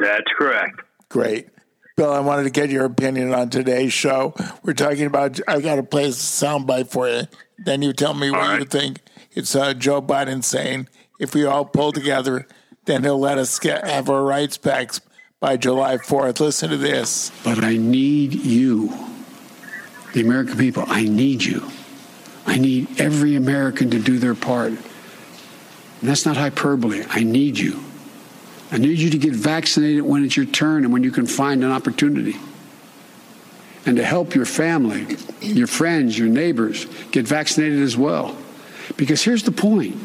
[0.00, 0.80] That's correct.
[1.08, 1.48] Great.
[1.96, 4.32] Bill, I wanted to get your opinion on today's show.
[4.62, 7.22] We're talking about, I got to play a soundbite for you.
[7.64, 9.00] Then you tell me what you think.
[9.32, 12.46] It's uh, Joe Biden saying, if we all pull together,
[12.84, 14.92] then he'll let us get, have our rights back
[15.40, 16.40] by July 4th.
[16.40, 17.30] Listen to this.
[17.44, 18.92] But I need you,
[20.12, 20.84] the American people.
[20.86, 21.68] I need you.
[22.46, 24.70] I need every American to do their part.
[24.70, 27.04] And that's not hyperbole.
[27.08, 27.80] I need you.
[28.70, 31.62] I need you to get vaccinated when it's your turn and when you can find
[31.62, 32.36] an opportunity.
[33.86, 38.36] And to help your family, your friends, your neighbors get vaccinated as well.
[38.96, 39.96] Because here's the point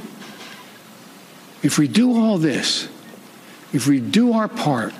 [1.63, 2.87] if we do all this,
[3.73, 4.93] if we do our part,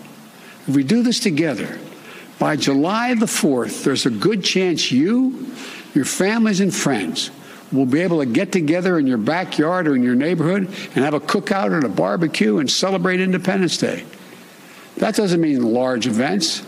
[0.67, 1.80] if we do this together,
[2.39, 5.52] by July the 4th, there's a good chance you,
[5.93, 7.32] your families, and friends
[7.71, 11.13] will be able to get together in your backyard or in your neighborhood and have
[11.13, 14.06] a cookout and a barbecue and celebrate Independence Day.
[14.97, 16.63] That doesn't mean large events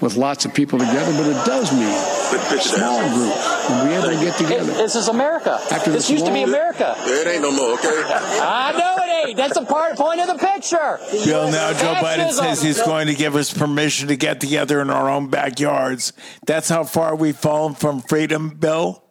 [0.00, 2.20] with lots of people together, but it does mean
[2.60, 4.72] small groups will be able to get together.
[4.72, 5.58] This is America.
[5.70, 6.94] After this this used to be America.
[6.98, 8.02] It ain't no more, okay?
[8.40, 9.36] I know it ain't.
[9.36, 10.98] That's a part point of the picture.
[11.10, 14.40] The Bill, US now Joe Biden says he's going to give us permission to get
[14.40, 16.12] together in our own backyards.
[16.46, 19.04] That's how far we've fallen from freedom, Bill.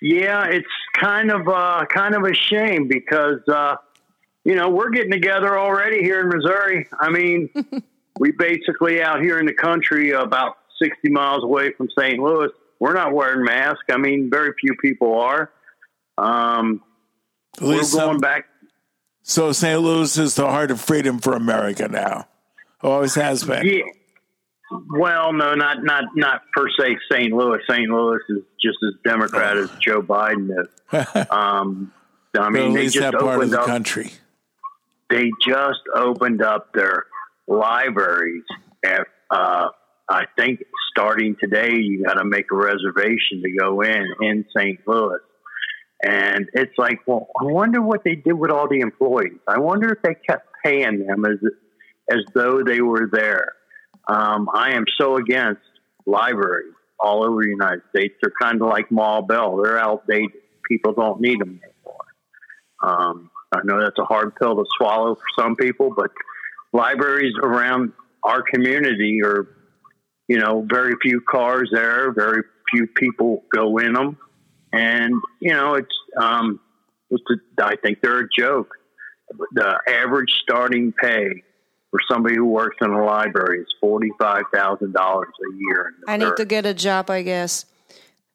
[0.00, 3.76] Yeah, it's kind of uh, kind of a shame because uh,
[4.44, 6.88] you know we're getting together already here in Missouri.
[6.98, 7.50] I mean,
[8.18, 12.18] we basically out here in the country, about sixty miles away from St.
[12.18, 12.50] Louis.
[12.78, 13.84] We're not wearing masks.
[13.90, 15.50] I mean, very few people are.
[16.18, 16.82] Um,
[17.60, 18.46] we're going some- back.
[19.24, 19.80] So St.
[19.80, 22.26] Louis is the heart of freedom for America now.
[22.82, 23.64] Always has been.
[23.64, 23.82] Yeah.
[24.90, 26.96] Well, no, not not not per se.
[27.10, 27.32] St.
[27.32, 27.60] Louis.
[27.70, 27.88] St.
[27.88, 31.26] Louis is just as Democrat as Joe Biden is.
[31.30, 31.92] Um,
[32.36, 33.66] I mean, at they just that part of the up.
[33.66, 34.10] country.
[35.10, 37.04] They just opened up their
[37.46, 38.44] libraries.
[38.84, 39.68] At, uh,
[40.08, 44.80] I think starting today, you got to make a reservation to go in in St.
[44.86, 45.20] Louis.
[46.04, 49.38] And it's like, well, I wonder what they did with all the employees.
[49.46, 51.38] I wonder if they kept paying them as
[52.10, 53.52] as though they were there.
[54.08, 55.62] Um, I am so against
[56.04, 58.14] libraries all over the United States.
[58.20, 59.56] They're kind of like Mall Bell.
[59.62, 60.32] They're outdated.
[60.68, 62.04] People don't need them anymore.
[62.82, 66.10] Um, I know that's a hard pill to swallow for some people, but
[66.72, 67.92] libraries around
[68.24, 69.46] our community are,
[70.28, 74.16] you know, very few cars there, very few people go in them,
[74.72, 76.60] and you know, it's um,
[77.10, 78.70] it's a, I think they're a joke.
[79.52, 81.42] The average starting pay
[81.90, 85.92] for somebody who works in a library is forty five thousand dollars a year.
[86.08, 87.66] I need to get a job, I guess.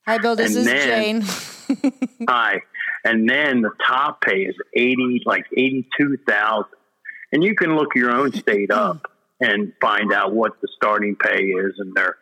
[0.05, 0.35] Hi, Bill.
[0.35, 1.91] This And is then- Jane.
[2.29, 2.61] Hi.
[3.03, 6.71] And then the top pay is eighty, like eighty-two thousand.
[7.31, 11.43] And you can look your own state up and find out what the starting pay
[11.43, 12.17] is and their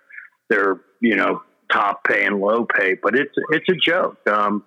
[0.49, 1.41] their you know
[1.71, 2.95] top pay and low pay.
[3.01, 4.17] But it's it's a joke.
[4.27, 4.63] Um,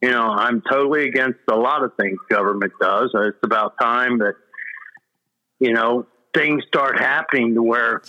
[0.00, 3.10] you know, I'm totally against a lot of things government does.
[3.14, 4.34] It's about time that
[5.58, 8.02] you know things start happening to where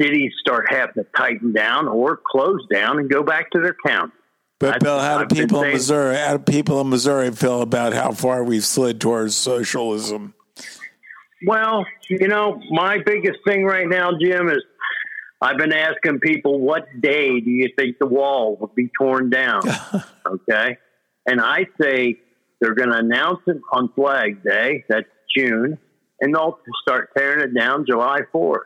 [0.00, 4.12] cities start having to tighten down or close down and go back to their county.
[4.58, 7.92] But I- Bill, how do people in Missouri, how do people in Missouri feel about
[7.92, 10.34] how far we've slid towards socialism?
[11.46, 14.62] Well, you know, my biggest thing right now, Jim, is
[15.40, 19.62] I've been asking people, what day do you think the wall will be torn down?
[20.26, 20.76] okay.
[21.26, 22.20] And I say
[22.60, 25.78] they're going to announce it on Flag Day, that's June,
[26.20, 28.64] and they'll start tearing it down July 4th.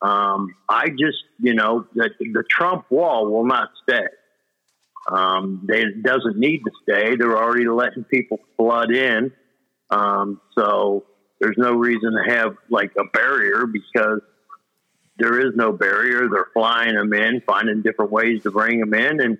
[0.00, 4.06] Um, I just, you know, the, the Trump wall will not stay.
[5.10, 7.16] Um, they, it doesn't need to stay.
[7.16, 9.32] They're already letting people flood in.
[9.90, 11.04] Um, so
[11.42, 14.20] there's no reason to have like a barrier because
[15.18, 16.28] there is no barrier.
[16.30, 19.38] They're flying them in, finding different ways to bring them in, and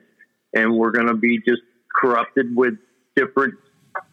[0.53, 1.62] and we're going to be just
[1.99, 2.75] corrupted with
[3.17, 3.55] different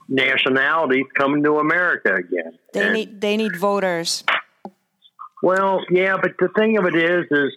[0.07, 2.57] nationalities coming to America again.
[2.73, 4.23] They And- need they need voters.
[5.41, 7.55] well, yeah, but the thing of it is, is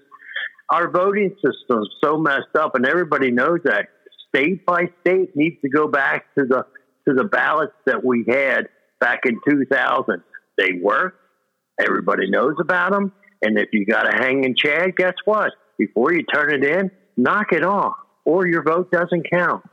[0.71, 3.89] our voting system's so messed up, and everybody knows that.
[4.35, 6.65] State by state needs to go back to the
[7.07, 8.69] to the ballots that we had
[9.03, 10.23] back in 2000.
[10.57, 11.19] They work.
[11.81, 13.13] Everybody knows about them.
[13.43, 15.51] And if you got a hanging chad, guess what?
[15.77, 19.65] Before you turn it in, knock it off, or your vote doesn't count.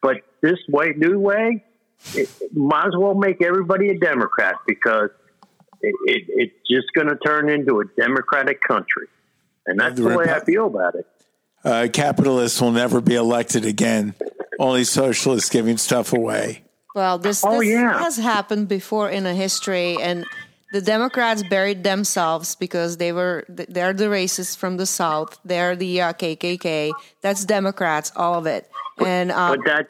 [0.00, 1.62] But this way, new way,
[2.14, 5.10] it, it might as well make everybody a Democrat because
[5.82, 9.08] it, it, it's just going to turn into a democratic country,
[9.66, 11.06] and that's The the, way I feel about it.
[11.64, 14.14] Uh, capitalists will never be elected again.
[14.58, 16.62] Only socialists giving stuff away.
[16.94, 17.98] Well, this, Oh, yeah.
[17.98, 20.24] has happened before in a history, and
[20.72, 25.38] the Democrats buried themselves because they were they're the racists from the South.
[25.44, 26.92] They're the uh, KKK.
[27.22, 28.68] That's Democrats, all of it.
[28.98, 29.88] And uh, But that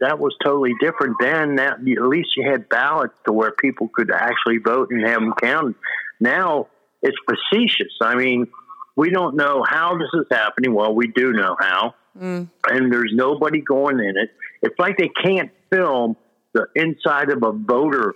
[0.00, 1.56] that was totally different then.
[1.56, 5.32] That at least you had ballots to where people could actually vote and have them
[5.40, 5.74] counted.
[6.20, 6.66] Now
[7.02, 7.92] it's facetious.
[8.00, 8.48] I mean,
[8.96, 10.74] we don't know how this is happening.
[10.74, 14.30] Well, we do know how, mm, and there's nobody going in it.
[14.62, 16.16] It's like they can't film
[16.52, 18.14] the inside of a voter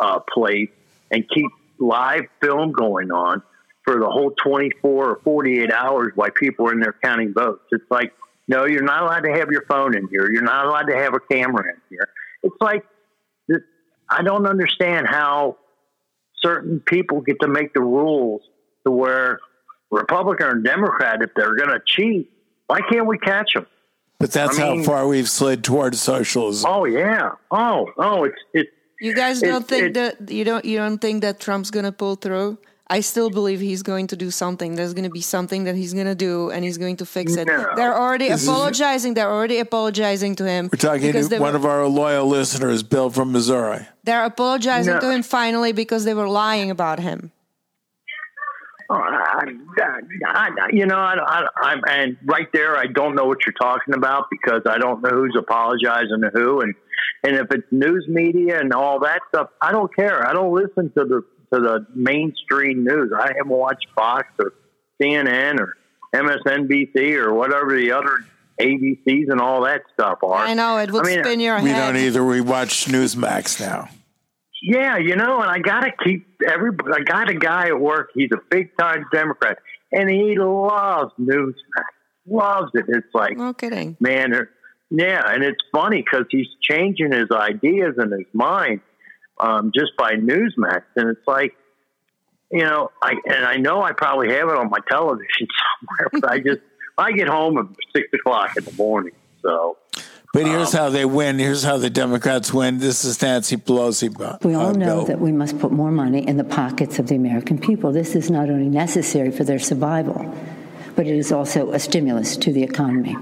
[0.00, 0.70] uh, place
[1.10, 3.42] and keep live film going on
[3.84, 7.62] for the whole 24 or 48 hours while people are in there counting votes.
[7.72, 8.12] It's like,
[8.46, 10.30] no, you're not allowed to have your phone in here.
[10.30, 12.08] You're not allowed to have a camera in here.
[12.42, 12.84] It's like,
[14.10, 15.58] I don't understand how
[16.42, 18.42] certain people get to make the rules
[18.84, 19.40] to where
[19.90, 22.30] Republican or Democrat, if they're going to cheat,
[22.66, 23.66] why can't we catch them?
[24.20, 26.68] But that's I mean- how far we've slid towards socialism.
[26.70, 27.32] Oh yeah.
[27.50, 28.70] Oh oh, it's it's.
[29.00, 32.16] you guys don't think it- that you don't you don't think that Trump's gonna pull
[32.16, 32.58] through?
[32.90, 34.74] I still believe he's going to do something.
[34.74, 37.36] There's going to be something that he's going to do, and he's going to fix
[37.36, 37.46] it.
[37.46, 37.66] No.
[37.76, 39.12] They're already This apologizing.
[39.12, 40.70] They're already apologizing to him.
[40.72, 43.86] We're talking to one were- of our loyal listeners, Bill from Missouri.
[44.04, 45.00] They're apologizing No.
[45.00, 47.30] to him finally because they were lying about him.
[48.90, 49.44] Oh, I,
[49.78, 53.52] I, I, you know, I, I, I'm and right there, I don't know what you're
[53.60, 56.74] talking about because I don't know who's apologizing to who, and
[57.22, 60.26] and if it's news media and all that stuff, I don't care.
[60.26, 61.22] I don't listen to the
[61.52, 63.12] to the mainstream news.
[63.14, 64.54] I haven't watched Fox or
[65.00, 65.74] CNN or
[66.14, 68.24] MSNBC or whatever the other
[68.60, 70.34] ABCs and all that stuff are.
[70.34, 71.86] I know it would I mean, spin your We head.
[71.92, 72.24] don't either.
[72.24, 73.88] We watch Newsmax now.
[74.62, 76.70] Yeah, you know, and I got to keep every.
[76.92, 78.10] I got a guy at work.
[78.14, 79.58] He's a big time Democrat,
[79.92, 81.54] and he loves Newsmax.
[82.26, 82.84] Loves it.
[82.88, 83.96] It's like, No kidding.
[84.00, 84.48] man,
[84.90, 88.80] yeah, and it's funny because he's changing his ideas and his mind
[89.38, 91.54] um, just by Newsmax, and it's like,
[92.50, 95.26] you know, I and I know I probably have it on my television
[95.80, 96.60] somewhere, but I just
[96.98, 99.76] I get home at six o'clock in the morning, so.
[100.34, 101.38] But here's Um, how they win.
[101.38, 102.78] Here's how the Democrats win.
[102.78, 104.14] This is Nancy Pelosi.
[104.16, 104.38] Bill.
[104.42, 105.04] We all uh, know Bill.
[105.06, 107.92] that we must put more money in the pockets of the American people.
[107.92, 110.32] This is not only necessary for their survival,
[110.96, 113.16] but it is also a stimulus to the economy.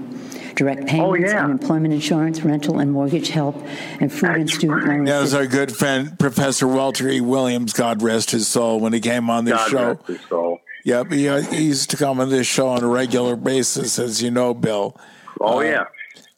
[0.55, 1.45] Direct payments, yeah.
[1.45, 3.55] unemployment insurance, rental and mortgage help,
[4.01, 5.07] and food and student loans.
[5.07, 7.21] That was our good friend, Professor Walter E.
[7.21, 9.87] Williams, God rest his soul, when he came on this God show.
[9.89, 10.59] rest his soul.
[10.83, 14.21] Yep, he, uh, he used to come on this show on a regular basis, as
[14.23, 14.97] you know, Bill.
[15.39, 15.83] Oh Uh, yeah.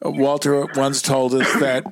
[0.02, 1.84] Walter once told us that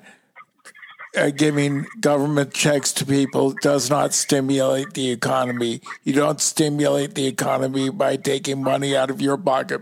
[1.17, 5.81] uh, giving government checks to people does not stimulate the economy.
[6.03, 9.81] You don't stimulate the economy by taking money out of your pocket,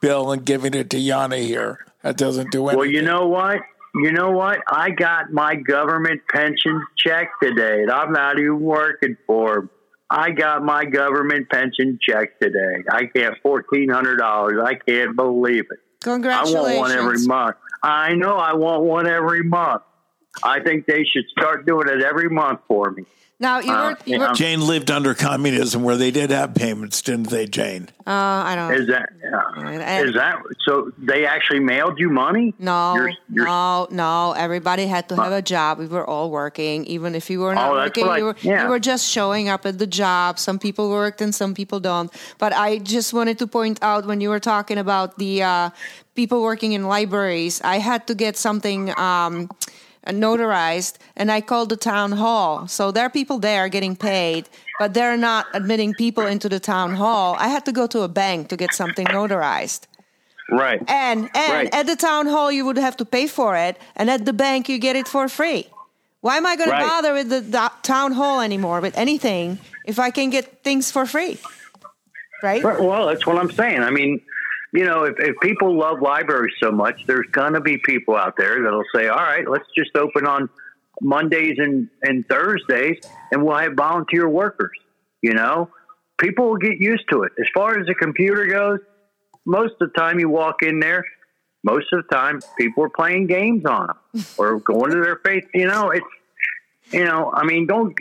[0.00, 1.84] Bill, and giving it to Yana here.
[2.02, 2.78] That doesn't do anything.
[2.78, 3.60] Well, you know what?
[3.94, 4.60] You know what?
[4.70, 7.82] I got my government pension check today.
[7.82, 9.70] and I'm not even working for 'em.
[10.08, 12.84] I got my government pension check today.
[12.90, 14.62] I can't fourteen hundred dollars.
[14.62, 15.78] I can't believe it.
[16.04, 16.54] Congratulations!
[16.56, 17.56] I want one every month.
[17.86, 19.82] I know I want one every month.
[20.42, 23.04] I think they should start doing it every month for me.
[23.38, 24.32] Now you Uh, were, you were.
[24.32, 27.90] Jane lived under communism where they did have payments, didn't they, Jane?
[28.06, 29.10] uh, I don't Is that
[29.58, 30.90] And- is that so?
[30.96, 32.54] They actually mailed you money?
[32.58, 34.32] No, You're- you're- no, no.
[34.32, 35.78] Everybody had to have a job.
[35.78, 38.06] We were all working, even if you were not Oh, working.
[38.06, 38.62] what I- you, were, yeah.
[38.62, 40.38] you were just showing up at the job.
[40.38, 42.10] Some people worked and some people don't.
[42.38, 45.70] But I just wanted to point out when you were talking about the uh,
[46.14, 48.98] people working in libraries, I had to get something.
[48.98, 49.50] Um,
[50.06, 52.66] notarized and I called the town hall.
[52.68, 54.48] So there are people there getting paid,
[54.78, 57.36] but they're not admitting people into the town hall.
[57.38, 59.82] I had to go to a bank to get something notarized.
[60.48, 60.80] right.
[60.88, 61.74] And and Right.
[61.74, 64.68] at the town hall you would have to pay for it, and at the bank
[64.68, 65.66] you get it for free.
[66.20, 66.80] Why am I going Right.
[66.82, 70.90] to bother with the, the town hall anymore with anything if I can get things
[70.90, 71.38] for free?
[72.42, 73.80] Right, Well, that's what I'm saying.
[73.82, 74.20] I mean,
[74.76, 78.34] you know, if, if people love libraries so much, there's going to be people out
[78.36, 80.50] there that'll say, all right, let's just open on
[81.00, 82.98] Mondays and, and Thursdays
[83.32, 84.76] and we'll have volunteer workers.
[85.22, 85.70] You know,
[86.18, 87.32] people will get used to it.
[87.40, 88.80] As far as the computer goes,
[89.46, 91.04] most of the time you walk in there,
[91.64, 95.44] most of the time people are playing games on them or going to their face.
[95.54, 96.06] You know, it's,
[96.92, 97.96] you know, I mean, don't.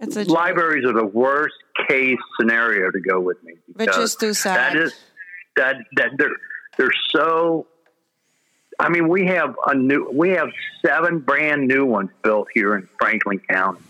[0.00, 1.54] It's a libraries are the worst
[1.88, 3.54] case scenario to go with me.
[3.74, 4.74] Which is too sad.
[4.74, 4.94] That is
[5.56, 6.36] that that they're
[6.76, 7.66] they're so.
[8.78, 10.48] I mean, we have a new we have
[10.84, 13.80] seven brand new ones built here in Franklin County.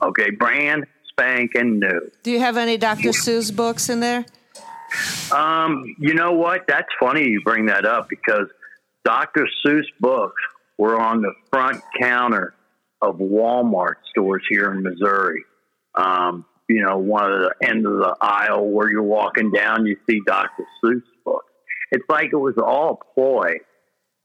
[0.00, 2.10] Okay, brand spanking new.
[2.22, 3.10] Do you have any Dr.
[3.10, 4.24] Seuss books in there?
[5.32, 6.66] Um, you know what?
[6.66, 8.48] That's funny you bring that up because
[9.04, 9.46] Dr.
[9.64, 10.40] Seuss books
[10.78, 12.54] were on the front counter
[13.02, 15.44] of Walmart stores here in Missouri.
[15.94, 19.96] Um, you know, one of the end of the aisle where you're walking down, you
[20.08, 20.64] see Dr.
[20.84, 21.52] Seuss books.
[21.90, 23.56] It's like it was all ploy.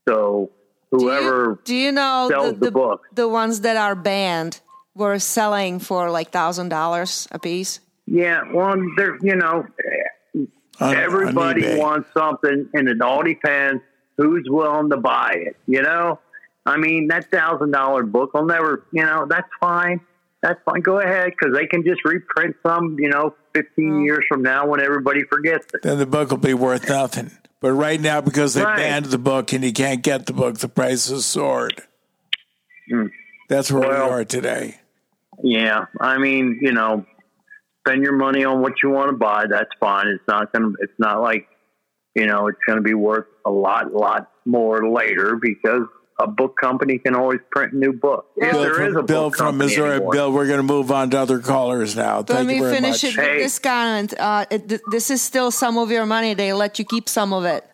[0.07, 0.51] So
[0.91, 4.59] whoever Do you know sells the, the, the, book, the ones that are banned
[4.93, 7.79] were selling for like thousand dollars a piece?
[8.05, 9.65] yeah, well, there, you know,
[10.81, 13.81] On- everybody on wants something, and it all depends
[14.17, 15.55] who's willing to buy it.
[15.67, 16.19] You know,
[16.65, 18.85] I mean, that thousand dollar book will never.
[18.91, 20.01] You know, that's fine.
[20.43, 20.81] That's fine.
[20.81, 22.97] Go ahead because they can just reprint some.
[22.99, 25.81] You know, fifteen years from now when everybody forgets it.
[25.81, 27.31] Then the book will be worth nothing.
[27.61, 28.75] But right now, because they Right.
[28.75, 31.81] banned the book and you can't get the book, the price has soared.
[32.91, 33.07] Hmm.
[33.47, 34.81] That's where Well- we are today.
[35.41, 37.05] Yeah, I mean, you know,
[37.87, 39.45] spend your money on what you want to buy.
[39.49, 40.07] That's fine.
[40.07, 40.73] It's not gonna.
[40.81, 41.47] It's not like,
[42.15, 45.87] you know, it's going to be worth a lot, lot more later because
[46.19, 48.27] a book company can always print a new book.
[48.35, 49.91] If Bill there from, is a Bill book from company Missouri.
[49.95, 50.11] anymore.
[50.11, 52.17] Bill, we're going to move on to other callers now.
[52.17, 53.17] Let Thank me you very finish much.
[53.17, 54.13] it with this comment.
[54.17, 56.33] Uh, it, this is still some of your money.
[56.33, 57.65] They let you keep some of it.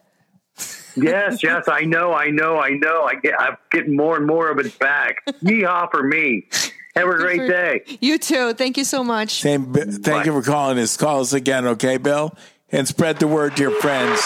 [0.95, 3.03] yes, yes, I know, I know, I know.
[3.03, 5.25] I get, I'm getting more and more of it back.
[5.43, 6.47] Yeehaw for me.
[6.95, 7.83] Have a great day.
[8.01, 8.53] You too.
[8.53, 9.41] Thank you so much.
[9.41, 10.97] Same, thank you for calling us.
[10.97, 12.35] Call us again, okay, Bill?
[12.71, 14.21] And spread the word to your friends.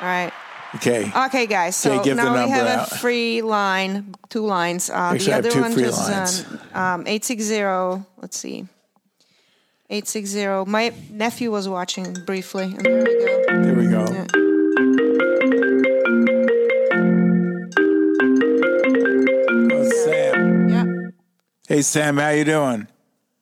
[0.00, 0.32] All right.
[0.76, 1.10] Okay.
[1.26, 1.76] Okay, guys.
[1.76, 2.92] So Okay, now we have out.
[2.92, 4.90] a free line, two lines.
[4.90, 6.46] Uh, Actually, the have other one just lines.
[6.74, 8.04] um, eight six zero.
[8.20, 8.66] Let's see.
[9.90, 10.64] Eight six zero.
[10.64, 12.64] My nephew was watching briefly.
[12.76, 13.52] And there we go.
[13.62, 15.14] There we go.
[18.56, 20.68] Oh, Sam.
[20.68, 21.10] Yeah.
[21.68, 22.86] Hey, Sam, how you doing?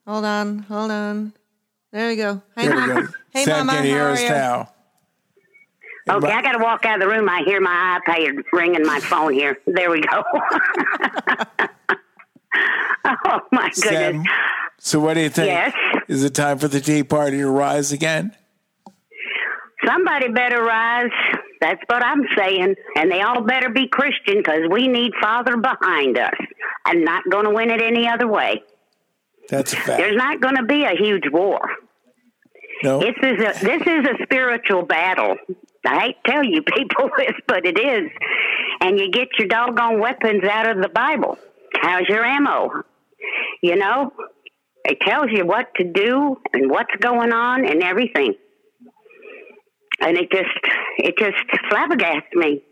[0.06, 0.58] Hold on.
[0.60, 1.32] Hold on.
[1.92, 2.42] There we go.
[2.56, 3.08] Hey, There we go.
[3.30, 3.78] Hey, Sam, Mama.
[3.78, 4.71] can you hear us now?
[6.08, 7.28] Okay, I got to walk out of the room.
[7.28, 9.58] I hear my iPad ringing my phone here.
[9.66, 10.24] There we go.
[13.04, 13.78] oh my goodness.
[13.78, 14.24] Sam,
[14.78, 15.46] so what do you think?
[15.46, 15.72] Yes?
[16.08, 18.36] Is it time for the Tea Party to rise again?
[19.86, 21.10] Somebody better rise.
[21.60, 22.74] That's what I'm saying.
[22.96, 26.34] And they all better be Christian because we need Father behind us.
[26.84, 28.64] I'm not going to win it any other way.
[29.48, 29.98] That's a fact.
[29.98, 31.60] There's not going to be a huge war.
[32.82, 32.98] No.
[32.98, 35.36] This is a this is a spiritual battle.
[35.86, 38.10] I hate to tell you people this, but it is.
[38.80, 41.38] And you get your doggone weapons out of the Bible.
[41.80, 42.70] How's your ammo?
[43.62, 44.12] You know,
[44.84, 48.34] it tells you what to do and what's going on and everything.
[50.00, 50.50] And it just
[50.98, 51.36] it just
[51.70, 52.62] flabbergasted me.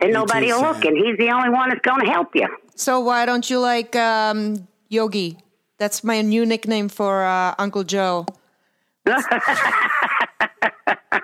[0.00, 2.48] And nobody will look, and he's the only one that's going to help you.
[2.74, 5.38] So why don't you like um, Yogi?
[5.78, 8.26] That's my new nickname for uh, Uncle Joe.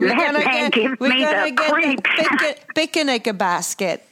[0.00, 2.10] We're That gonna man get, gives me the get creeps.
[2.38, 4.02] pic- picnic basket.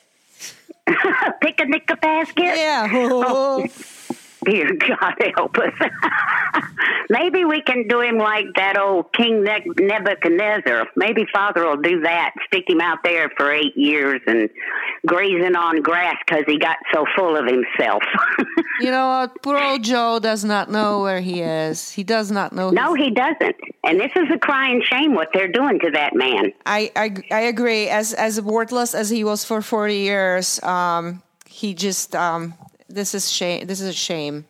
[1.41, 2.45] Picnic basket?
[2.45, 2.89] Yeah.
[2.91, 3.67] Oh,
[4.45, 5.73] dear God help us.
[7.11, 10.89] Maybe we can do him like that old King Nebuchadnezzar.
[10.97, 12.35] Maybe Father will do that.
[12.47, 14.51] Stick him out there for eight years and
[15.07, 18.03] grazing on grass because he got so full of himself.
[18.81, 19.43] You know what?
[19.43, 21.91] Poor old Joe does not know where he is.
[21.91, 22.71] He does not know.
[22.71, 23.57] no, he doesn't.
[23.83, 26.53] And this is a crying shame what they're doing to that man.
[26.65, 27.89] I, I I agree.
[27.89, 32.55] As as worthless as he was for forty years, um, he just um,
[32.89, 33.67] this is shame.
[33.67, 34.47] This is a shame.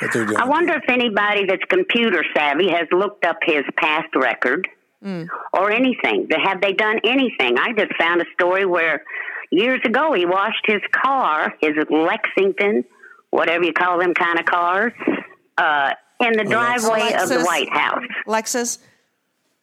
[0.00, 0.36] What they're doing.
[0.38, 4.68] I wonder if anybody that's computer savvy has looked up his past record
[5.04, 5.28] Mm.
[5.52, 6.26] or anything.
[6.42, 7.58] Have they done anything?
[7.58, 9.04] I just found a story where
[9.50, 12.82] years ago he washed his car, his Lexington,
[13.30, 14.92] whatever you call them kind of cars,
[15.58, 18.02] uh, in the driveway of the White House.
[18.26, 18.78] Lexus.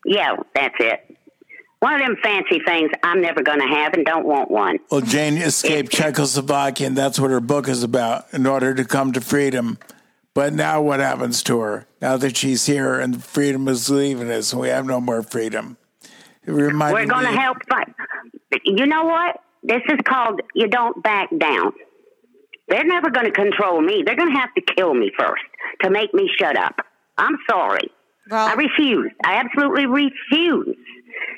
[0.05, 1.12] Yeah, that's it.
[1.84, 4.80] One of them fancy things I'm never going to have and don't want one.
[4.90, 9.12] Well, Jane escaped Czechoslovakia, and that's what her book is about, in order to come
[9.12, 9.78] to freedom.
[10.34, 11.86] But now what happens to her?
[12.02, 15.76] Now that she's here and freedom is leaving us, and we have no more freedom.
[16.46, 17.94] It reminded We're going to me- help fight.
[18.64, 19.42] You know what?
[19.62, 21.74] This is called you don't back down.
[22.70, 24.04] They're never going to control me.
[24.06, 25.44] They're going to have to kill me first
[25.82, 26.78] to make me shut up.
[27.18, 27.92] I'm sorry.
[28.32, 29.12] I refuse.
[29.26, 30.78] I absolutely refuse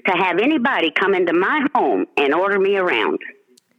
[0.07, 3.19] to have anybody come into my home and order me around.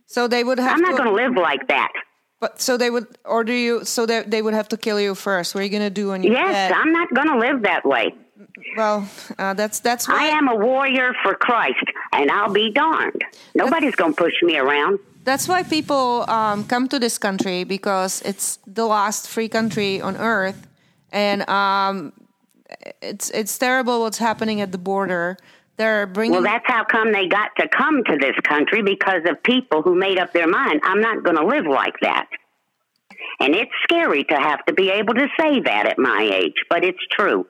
[0.07, 0.73] So they would have.
[0.73, 1.93] I'm not going to live like that.
[2.41, 3.85] But so they would order you.
[3.85, 5.55] So that they would have to kill you first.
[5.55, 6.73] What are you gonna do when you're Yes, dead?
[6.73, 8.15] I'm not going to live that way.
[8.77, 10.09] Well, uh, that's that's.
[10.09, 13.23] I am a warrior for Christ, and I'll be darned.
[13.55, 14.99] Nobody's going to push me around.
[15.25, 20.17] That's why people um, come to this country because it's the last free country on
[20.17, 20.69] earth,
[21.11, 22.13] and um,
[23.01, 25.39] it's it's terrible what's happening at the border.
[25.77, 26.33] They're bringing.
[26.33, 29.95] Well, that's how come they got to come to this country because of people who
[29.95, 30.81] made up their mind.
[30.85, 32.27] I'm not going to live like that.
[33.41, 36.85] And it's scary to have to be able to say that at my age, but
[36.85, 37.47] it's true.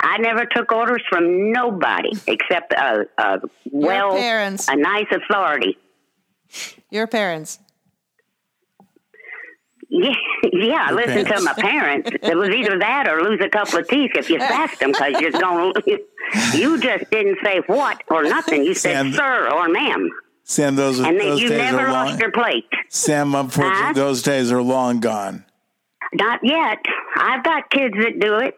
[0.00, 3.38] I never took orders from nobody except a, a
[3.70, 4.68] well, parents.
[4.68, 5.78] a nice authority.
[6.90, 7.60] your parents.
[9.94, 10.10] Yeah,
[10.52, 10.88] yeah.
[10.90, 12.10] Your Listen to my parents.
[12.22, 15.20] It was either that or lose a couple of teeth if you fast them because
[15.20, 15.74] you're going.
[16.54, 18.64] You just didn't say what or nothing.
[18.64, 20.08] You said Sam- sir or ma'am,
[20.44, 22.20] Sam, those, are, and then those you days never are lost long.
[22.20, 22.64] your plate.
[22.88, 23.92] Sam, unfortunately, Huh?
[23.92, 25.44] those days are long gone.
[26.14, 26.78] Not yet.
[27.16, 28.54] I've got kids that do it.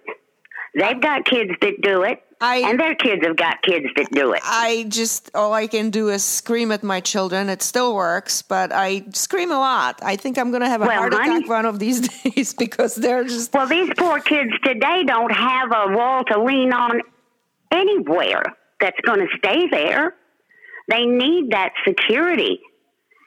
[0.77, 2.23] They've got kids that do it,
[2.65, 4.41] and their kids have got kids that do it.
[4.45, 7.49] I just all I can do is scream at my children.
[7.49, 10.01] It still works, but I scream a lot.
[10.03, 12.95] I think I'm gonna have a Well, heart honey- attack one of these days because
[12.95, 13.53] they're just.
[13.55, 17.01] Well, these poor kids today don't have a wall to lean on
[17.71, 18.43] anywhere
[18.81, 20.15] that's going to stay there.
[20.89, 22.61] They need that security.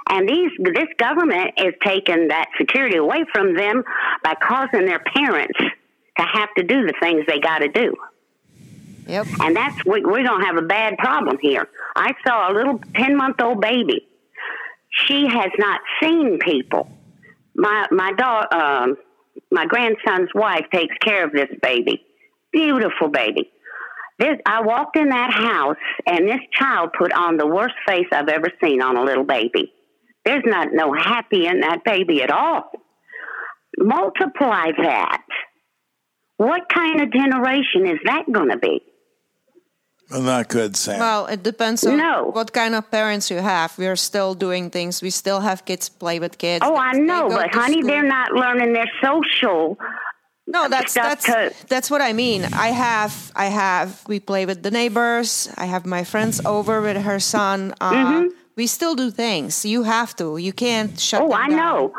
[0.10, 3.84] And these this government is taking that security away from them
[4.24, 7.94] by causing their parents to have to do the things they got to do.
[9.08, 9.28] Yep.
[9.40, 11.68] And that's we, we're going to have a bad problem here.
[11.96, 14.08] I saw a little 10 month old baby.
[15.06, 16.90] She has not seen people.
[17.56, 18.98] My my dog, um,
[19.52, 22.04] my grandson's wife takes care of this baby.
[22.52, 23.50] Beautiful baby.
[24.20, 25.78] This, I walked in that house,
[26.08, 29.72] and this child put on the worst face I've ever seen on a little baby.
[30.26, 32.72] There's not no happy in that baby at all.
[33.78, 35.24] Multiply that.
[36.38, 38.82] What kind of generation is that going to be?
[40.10, 41.00] Well, not good, Sam.
[41.00, 42.32] Well, it depends on No.
[42.32, 43.78] what kind of parents you have.
[43.78, 45.02] We're still doing things.
[45.02, 46.64] We still have kids play with kids.
[46.66, 47.88] Oh, I know, but honey, school.
[47.90, 49.78] they're not learning their social.
[50.50, 52.46] No, that's stuff that's that's what I mean.
[52.46, 55.50] I have I have we play with the neighbors.
[55.58, 57.74] I have my friends over with her son.
[57.82, 58.28] Uh, Mm-hmm.
[58.56, 59.66] We still do things.
[59.66, 60.38] You have to.
[60.38, 61.22] You can't shut.
[61.22, 61.58] Oh, them I down.
[61.58, 61.94] know.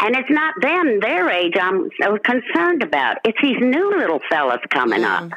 [0.00, 3.16] And it's not them, their age, I'm so concerned about.
[3.24, 5.30] It's these new little fellas coming up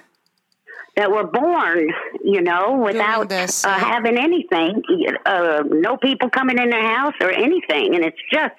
[0.95, 1.89] that were born,
[2.23, 4.81] you know, without uh, having anything,
[5.25, 7.95] uh, no people coming in their house or anything.
[7.95, 8.55] And it's just,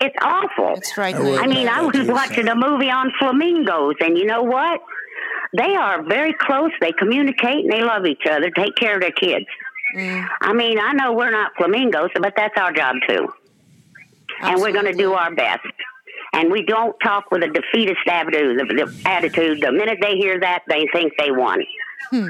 [0.00, 0.74] it's awful.
[0.76, 1.16] It's right.
[1.16, 4.80] I mean, I was watching a movie on flamingos, and you know what?
[5.56, 6.70] They are very close.
[6.80, 9.46] They communicate and they love each other, take care of their kids.
[9.96, 10.28] Mm.
[10.40, 13.28] I mean, I know we're not flamingos, but that's our job too.
[14.42, 15.66] And we're going to do our best.
[16.38, 18.58] And we don't talk with a defeatist attitude.
[18.58, 19.60] The, the attitude.
[19.62, 21.64] The minute they hear that, they think they won.
[22.10, 22.28] Hmm.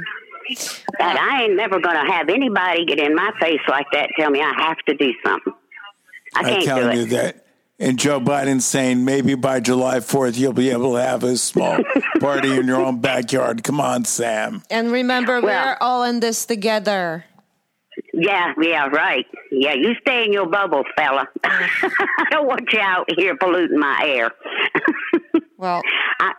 [0.98, 4.11] But I ain't never going to have anybody get in my face like that.
[4.18, 5.52] Tell me I have to do something.
[6.36, 6.96] I I'm can't do telling it.
[6.98, 7.42] you that.
[7.78, 11.78] And Joe Biden saying maybe by July 4th you'll be able to have a small
[12.20, 13.64] party in your own backyard.
[13.64, 14.62] Come on, Sam.
[14.70, 17.24] And remember, Well- we're all in this together.
[18.19, 19.27] Yeah, yeah, right.
[19.53, 21.29] Yeah, you stay in your bubble, fella.
[21.45, 24.31] I don't want you out here polluting my air.
[25.59, 25.83] well,
[26.19, 26.33] I,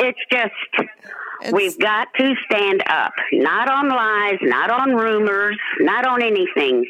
[0.00, 6.20] it's just we've got to stand up, not on lies, not on rumors, not on
[6.20, 6.84] anything,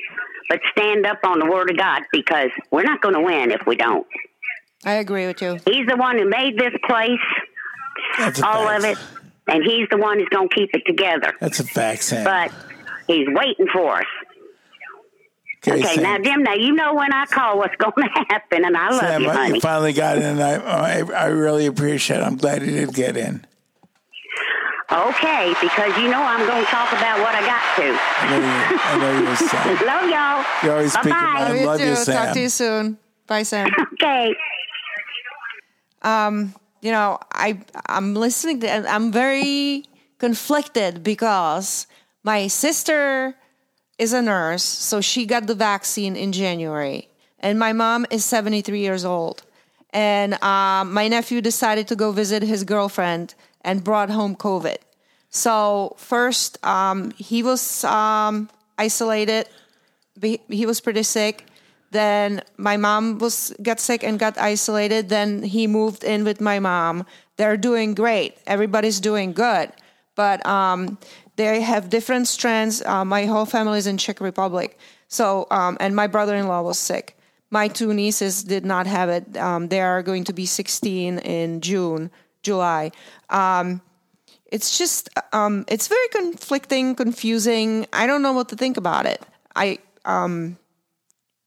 [0.49, 3.61] but stand up on the word of God because we're not going to win if
[3.66, 4.07] we don't.
[4.86, 5.59] I agree with you.
[5.66, 7.11] He's the one who made this place,
[8.16, 8.97] That's all of it,
[9.47, 11.34] and he's the one who's going to keep it together.
[11.41, 12.24] That's a fact, Sam.
[12.24, 12.51] But
[13.07, 14.07] he's waiting for us.
[15.66, 16.02] Okay, Okay, Sam.
[16.02, 19.00] now Jim, now you know when I call what's going to happen, and I love
[19.00, 19.54] Sam, you, I- honey.
[19.56, 20.22] you finally got in.
[20.22, 22.22] And I, I, I really appreciate it.
[22.22, 23.44] I'm glad you did get in.
[24.92, 27.96] Okay, because you know I'm going to talk about what I got to.
[27.96, 29.86] I know you, I know you're Sam.
[29.86, 30.44] Love y'all.
[30.64, 31.40] You always speak Bye-bye.
[31.42, 31.94] about I love you, too.
[31.96, 32.24] Sam.
[32.26, 32.98] Talk to you soon.
[33.28, 33.68] Bye, Sam.
[34.02, 34.34] Okay.
[36.02, 39.84] um, you know, I I'm listening to, I'm very
[40.18, 41.86] conflicted because
[42.24, 43.34] My sister
[44.01, 47.09] is a nurse, so she got the vaccine in January.
[47.38, 49.42] And my mom is 73 years old.
[49.92, 54.78] And um, my nephew decided to go visit his girlfriend and brought home COVID.
[55.28, 58.48] So, first, um, he was um,
[58.78, 59.48] isolated,
[60.20, 61.44] he was pretty sick.
[61.92, 65.09] Then my mom was got sick and got isolated.
[65.09, 67.05] Then he moved in with my mom.
[67.36, 68.36] They're doing great.
[68.46, 69.72] Everybody's doing good,
[70.14, 70.98] but um,
[71.41, 72.82] they have different strands.
[72.82, 74.78] Uh, my whole family is in Czech Republic,
[75.09, 77.16] so um, and my brother-in-law was sick.
[77.51, 79.36] My two nieces did not have it.
[79.38, 82.11] Um, they are going to be 16 in June,
[82.43, 82.93] July.
[83.30, 83.80] Um,
[84.53, 87.86] it's just um, it's very conflicting, confusing.
[87.93, 89.24] I don't know what to think about it.
[89.57, 90.59] I um,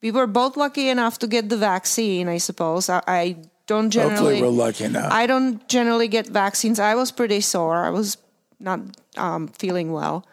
[0.02, 2.28] we were both lucky enough to get the vaccine.
[2.28, 3.36] I suppose I, I
[3.68, 4.16] don't generally.
[4.16, 5.12] Hopefully, we're lucky enough.
[5.14, 6.80] I don't generally get vaccines.
[6.80, 7.86] I was pretty sore.
[7.86, 8.18] I was
[8.60, 8.80] not
[9.18, 10.26] um, feeling well.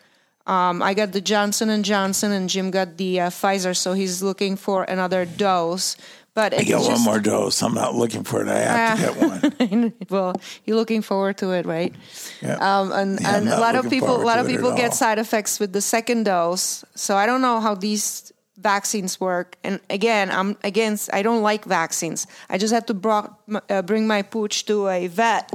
[0.46, 4.22] Um, I got the Johnson and Johnson, and Jim got the uh, Pfizer, so he's
[4.22, 5.96] looking for another dose.
[6.34, 7.62] But I it's get just, one more dose.
[7.62, 8.48] I'm not looking for it.
[8.48, 9.92] I have to get one.
[10.10, 11.94] well, you're looking forward to it, right?
[12.40, 12.54] Yeah.
[12.54, 14.96] Um, and Yeah, and a lot of people, a lot of people get all.
[14.96, 16.84] side effects with the second dose.
[16.94, 19.56] So I don't know how these vaccines work.
[19.64, 21.12] And again, I'm against.
[21.12, 22.26] I don't like vaccines.
[22.48, 25.50] I just had to brought, uh, bring my pooch to a vet.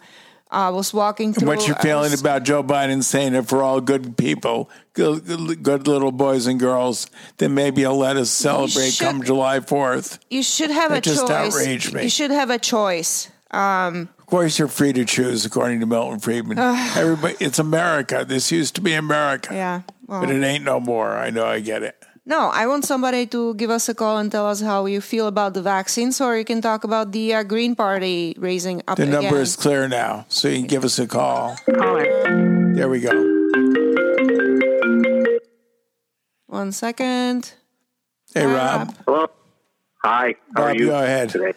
[0.51, 1.49] uh, was walking through.
[1.49, 5.87] What's your feeling was- about Joe Biden saying if we're all good people, good, good
[5.87, 7.07] little boys and girls,
[7.39, 10.19] then maybe he'll let us celebrate should- come July 4th?
[10.31, 11.55] You should have That a just choice.
[11.57, 12.03] outraged me.
[12.05, 13.31] You should have a choice.
[13.53, 16.59] Um, Of course, you're free to choose, according to Milton Friedman.
[16.59, 18.25] Everybody, it's America.
[18.27, 19.83] This used to be America, yeah.
[20.09, 21.17] Well, but it ain't no more.
[21.17, 21.47] I know.
[21.47, 21.97] I get it.
[22.27, 25.29] No, I want somebody to give us a call and tell us how you feel
[25.29, 29.05] about the vaccines, or you can talk about the uh, Green Party raising up The
[29.05, 29.22] again.
[29.22, 31.57] number is clear now, so you can give us a call.
[31.66, 33.12] There we go.
[36.47, 37.53] One second.
[38.35, 38.95] Hey, Rob.
[39.07, 39.27] Hello.
[40.05, 40.35] Hi.
[40.57, 41.31] How are you go ahead.
[41.31, 41.53] today?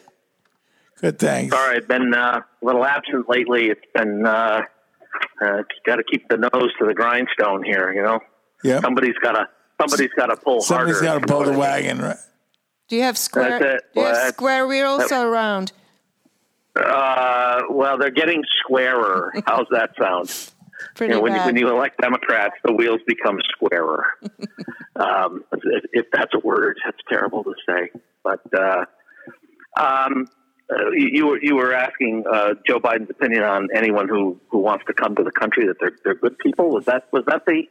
[1.01, 1.55] Good, thanks.
[1.55, 3.67] Sorry, I've been uh, a little absent lately.
[3.69, 4.61] It's been uh,
[5.41, 7.91] uh, got to keep the nose to the grindstone here.
[7.93, 8.19] You know,
[8.63, 8.81] Yeah.
[8.81, 9.47] somebody's got to
[9.79, 11.19] somebody's got to pull Somebody's harder.
[11.19, 11.99] got to pull the wagon.
[11.99, 12.17] Right?
[12.87, 13.75] Do you have square?
[13.75, 13.83] It.
[13.93, 15.71] Do you Well, have square wheels or round?
[16.75, 19.33] Uh, well, they're getting squarer.
[19.45, 20.29] How's that sound?
[20.95, 21.45] Pretty you know, when, you, bad.
[21.47, 24.05] when you elect Democrats, the wheels become squarer.
[24.95, 27.89] um, if, if that's a word, that's terrible to say.
[28.23, 28.85] But uh,
[29.77, 30.27] um,
[30.71, 34.59] uh, you, you were you were asking uh, Joe Biden's opinion on anyone who, who
[34.59, 36.69] wants to come to the country that they're they're good people.
[36.69, 37.63] Was that was that the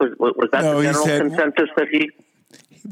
[0.00, 2.10] was, was that No, the general said- consensus that he?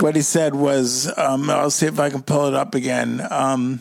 [0.01, 3.27] What he said was, um, I'll see if I can pull it up again.
[3.31, 3.81] Um,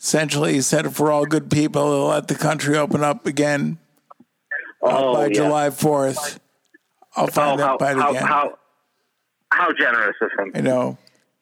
[0.00, 3.78] essentially, he said if we're all good people, he'll let the country open up again
[4.82, 5.32] uh, Oh, by yeah.
[5.34, 6.38] July 4th.
[7.14, 8.22] I'll find oh, how, that by how, again.
[8.26, 8.58] how
[9.52, 10.52] how generous of him.
[10.54, 10.96] I know.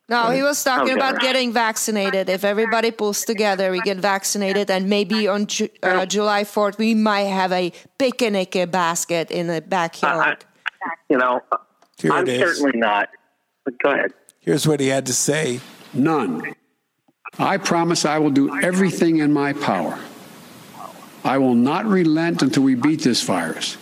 [0.08, 2.28] No, he was talking about getting vaccinated.
[2.28, 6.96] If everybody pulls together, we get vaccinated, and maybe on Ju- uh, July 4th, we
[6.96, 10.44] might have a picnic basket in the backyard.
[11.08, 11.40] You know,
[11.98, 13.08] Here I'm certainly not.
[13.64, 14.12] But go ahead.
[14.40, 15.60] Here's what he had to say.
[15.92, 16.54] None.
[17.38, 19.98] I promise I will do everything in my power.
[21.22, 23.76] I will not relent until we beat this virus.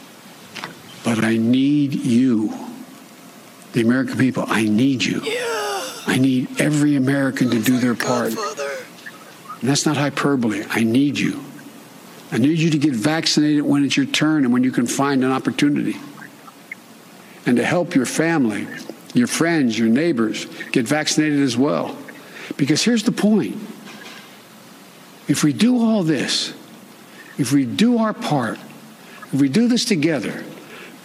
[1.04, 2.52] But I need you,
[3.72, 4.44] the American people.
[4.48, 5.22] I need you.
[6.06, 8.34] I need every American to do their part.
[8.34, 10.64] And that's not hyperbole.
[10.70, 11.42] I need you.
[12.30, 15.24] I need you to get vaccinated when it's your turn and when you can find
[15.24, 15.96] an opportunity.
[17.48, 18.68] And to help your family,
[19.14, 21.96] your friends, your neighbors get vaccinated as well.
[22.58, 23.56] Because here's the point
[25.28, 26.52] if we do all this,
[27.38, 28.58] if we do our part,
[29.32, 30.44] if we do this together,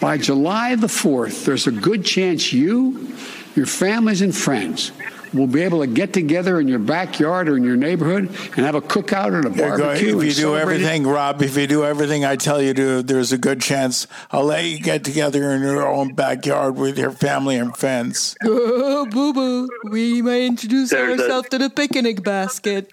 [0.00, 3.14] by July the 4th, there's a good chance you,
[3.56, 4.92] your families, and friends
[5.34, 8.74] will be able to get together in your backyard or in your neighborhood and have
[8.74, 10.16] a cookout or a There you barbecue.
[10.18, 10.82] If you do celebrate it.
[10.82, 14.44] everything, Rob, if you do everything I tell you to, there's a good chance I'll
[14.44, 18.36] let you get together in your own backyard with your family and friends.
[18.46, 19.68] Oh, boo boo.
[19.90, 22.88] We may introduce There's a- ourselves to the picnic basket.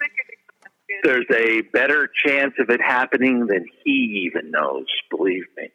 [1.04, 4.86] there's a better chance of it happening than he even knows.
[5.10, 5.68] Believe me.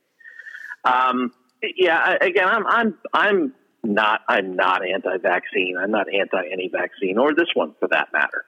[0.84, 1.32] Um,
[1.76, 2.18] yeah.
[2.22, 3.54] Again, I'm I'm I'm
[3.88, 5.78] not I'm not anti-vaccine.
[5.80, 8.46] I'm not anti any vaccine or this one for that matter.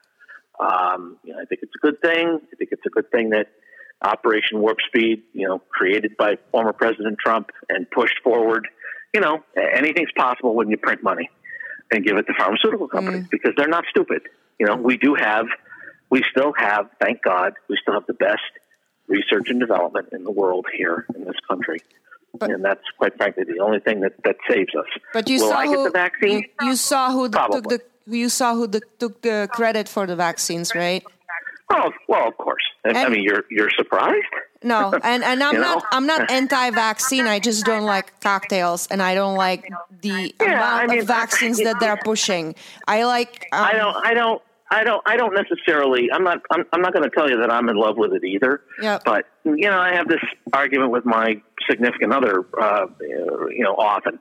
[0.60, 2.40] Um, you know, I think it's a good thing.
[2.40, 3.48] I think it's a good thing that
[4.02, 8.68] Operation Warp Speed, you know, created by former President Trump and pushed forward.
[9.14, 11.30] You know, anything's possible when you print money
[11.90, 14.22] and give it to pharmaceutical companies because they're not stupid.
[14.58, 15.46] You know, we do have,
[16.10, 18.40] we still have, thank God, we still have the best
[19.08, 21.78] research and development in the world here in this country.
[22.40, 24.86] And that's quite frankly the only thing that, that saves us.
[25.12, 26.38] But you Will saw I who get the vaccine?
[26.60, 30.06] You, you saw who the, took the you saw who the, took the credit for
[30.06, 31.04] the vaccines, right?
[31.72, 32.62] Oh, well, of course.
[32.84, 34.26] I, I mean, you're you're surprised.
[34.62, 35.82] No, and and I'm not know?
[35.92, 37.26] I'm not anti-vaccine.
[37.26, 39.70] I just don't like cocktails, and I don't like
[40.02, 42.54] the amount of vaccines that they're pushing.
[42.88, 43.46] I like.
[43.52, 43.96] Um, I don't.
[44.06, 44.42] I don't.
[44.70, 45.02] I don't.
[45.04, 46.10] I don't necessarily.
[46.12, 46.42] I'm not.
[46.50, 48.60] I'm, I'm not going to tell you that I'm in love with it either.
[48.80, 49.02] Yep.
[49.04, 50.20] But you know, I have this
[50.52, 52.44] argument with my significant other.
[52.58, 54.20] Uh, you know, often.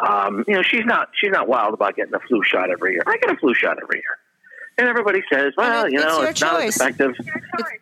[0.00, 1.08] Um, you know, she's not.
[1.20, 3.02] She's not wild about getting a flu shot every year.
[3.06, 4.16] I get a flu shot every year,
[4.78, 6.76] and everybody says, "Well, you know, your it's not as choice.
[6.76, 7.12] effective."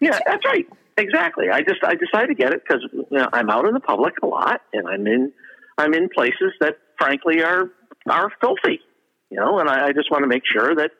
[0.01, 0.67] Yeah, that's right.
[0.97, 1.51] Exactly.
[1.51, 4.15] I just I decided to get it because you know I'm out in the public
[4.23, 5.33] a lot, and I'm in
[5.77, 7.71] I'm in places that frankly are
[8.09, 8.81] are filthy.
[9.31, 10.91] You know, and I, I just want to make sure that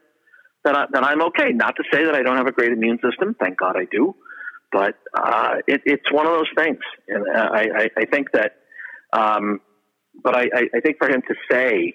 [0.65, 1.51] that I, that I'm okay.
[1.53, 3.35] Not to say that I don't have a great immune system.
[3.41, 4.15] Thank God I do.
[4.71, 6.79] But uh, it, it's one of those things,
[7.09, 8.57] and I, I, I think that.
[9.13, 9.61] Um,
[10.23, 11.95] but I, I, I think for him to say,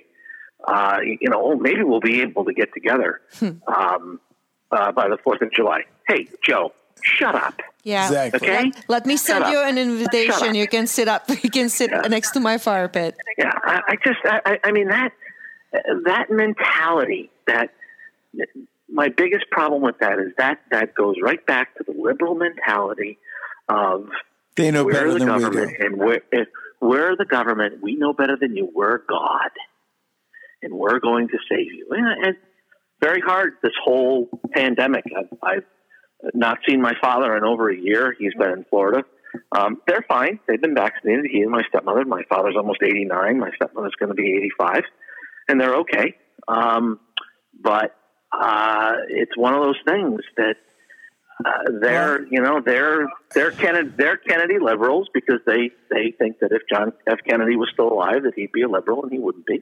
[0.67, 3.21] uh, you know, oh, maybe we'll be able to get together
[3.67, 4.19] um,
[4.71, 5.81] uh, by the Fourth of July.
[6.07, 6.71] Hey, Joe,
[7.03, 7.61] shut up.
[7.83, 8.05] Yeah.
[8.07, 8.49] Exactly.
[8.49, 8.63] Okay.
[8.63, 10.55] Let, let me send you an invitation.
[10.55, 11.29] You can sit up.
[11.43, 13.15] You can sit next to my fire pit.
[13.37, 15.11] Yeah, I, I just, I, I- I mean that
[16.05, 17.29] that mentality.
[17.45, 17.71] That
[18.89, 23.17] my biggest problem with that is that that goes right back to the liberal mentality
[23.69, 24.07] of
[24.55, 25.85] They know we're better the than we government do.
[25.85, 26.47] and we're if
[26.81, 27.81] we're the government.
[27.81, 28.69] We know better than you.
[28.73, 29.51] We're God,
[30.61, 31.87] and we're going to save you.
[31.91, 32.39] And it's
[33.01, 35.05] very hard this whole pandemic.
[35.17, 35.63] I've, I've
[36.33, 38.13] not seen my father in over a year.
[38.17, 39.03] He's been in Florida.
[39.57, 40.39] Um, they're fine.
[40.47, 41.25] They've been vaccinated.
[41.31, 42.05] He and my stepmother.
[42.05, 43.39] My father's almost 89.
[43.39, 44.83] My stepmother's going to be 85,
[45.47, 46.15] and they're okay.
[46.47, 46.99] Um,
[47.59, 47.95] but
[48.39, 50.55] uh, it's one of those things that
[51.45, 56.51] uh, they're you know they're they're Kennedy they're Kennedy liberals because they they think that
[56.51, 59.45] if John F Kennedy was still alive that he'd be a liberal and he wouldn't
[59.45, 59.61] be.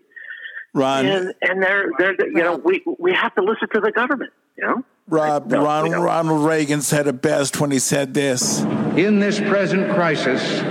[0.73, 4.31] Ron, And and they're they're you know we we have to listen to the government.
[4.57, 4.83] You know.
[5.07, 6.03] Rob, No, Ronald.
[6.03, 8.61] Ronald Reagan said it best when he said this.
[8.61, 10.61] In this present crisis,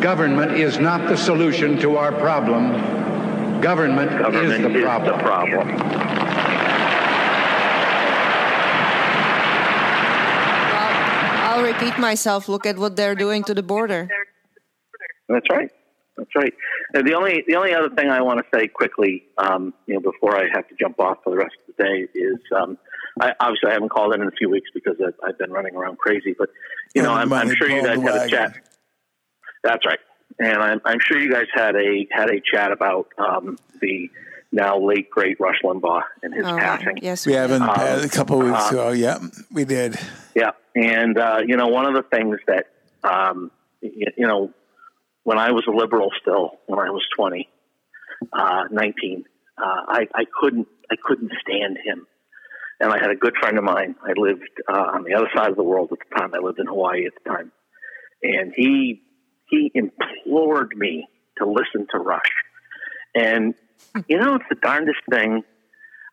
[0.00, 3.60] government is not the solution to our problem.
[3.60, 5.16] Government, Government is the is problem.
[5.16, 6.25] the problem.
[11.56, 12.48] I'll repeat myself.
[12.48, 14.10] Look at what they're doing to the border.
[15.26, 15.70] That's right.
[16.18, 16.52] That's right.
[16.92, 20.00] And the only the only other thing I want to say quickly, um, you know,
[20.00, 22.76] before I have to jump off for the rest of the day is, um,
[23.20, 25.74] I, obviously I haven't called in in a few weeks because I've, I've been running
[25.74, 26.34] around crazy.
[26.38, 26.50] But
[26.94, 28.56] you know, I'm, I'm sure you guys had a chat.
[29.64, 29.98] That's right,
[30.38, 34.10] and I'm, I'm sure you guys had a had a chat about um, the
[34.52, 36.98] now late great Rush Limbaugh and his Oh, passing.
[37.02, 37.70] yes, We haven't Um,
[38.04, 38.90] a couple of weeks uh, ago.
[38.92, 39.18] Yeah,
[39.52, 39.98] we did.
[40.34, 42.66] Yeah, and uh, you know, one of the things that
[43.04, 44.52] um, you, you know,
[45.24, 47.48] when I was a liberal still, when I was twenty,
[48.32, 49.24] uh, nineteen,
[49.58, 52.06] uh, I, I couldn't, I couldn't stand him.
[52.78, 53.94] And I had a good friend of mine.
[54.02, 56.34] I lived uh, on the other side of the world at the time.
[56.34, 57.50] I lived in Hawaii at the time,
[58.22, 59.02] and he
[59.48, 62.20] he implored me to listen to Rush.
[63.14, 63.54] And
[64.08, 65.42] you know, it's the darndest thing.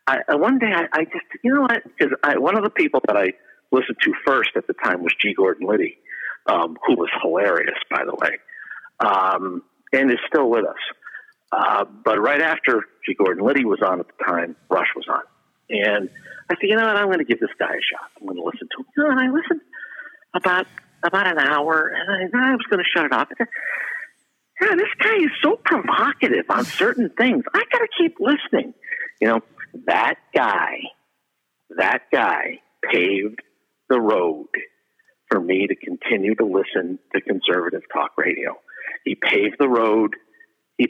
[0.05, 3.15] I, one day I, I just you know what because one of the people that
[3.15, 3.33] I
[3.71, 5.33] listened to first at the time was G.
[5.33, 5.97] Gordon Liddy,
[6.45, 8.39] um, who was hilarious by the way,
[8.99, 10.75] um, and is still with us.
[11.51, 13.13] Uh, but right after G.
[13.13, 15.21] Gordon Liddy was on at the time, Rush was on,
[15.69, 16.09] and
[16.49, 18.11] I said, you know what, I'm going to give this guy a shot.
[18.19, 18.85] I'm going to listen to him.
[18.97, 19.61] You know, and I listened
[20.33, 20.67] about
[21.03, 23.29] about an hour, and I, I was going to shut it off.
[24.61, 27.43] Yeah, this guy is so provocative on certain things.
[27.53, 28.73] I got to keep listening.
[29.19, 29.39] You know,
[29.87, 30.77] that guy,
[31.77, 33.39] that guy paved
[33.89, 34.47] the road
[35.29, 38.55] for me to continue to listen to conservative talk radio.
[39.05, 40.15] He paved the road.
[40.77, 40.87] He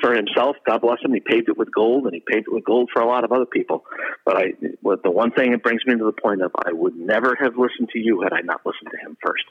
[0.00, 1.14] for himself, God bless him.
[1.14, 3.32] He paved it with gold, and he paved it with gold for a lot of
[3.32, 3.84] other people.
[4.24, 7.36] But I, the one thing that brings me to the point of I would never
[7.40, 9.44] have listened to you had I not listened to him first.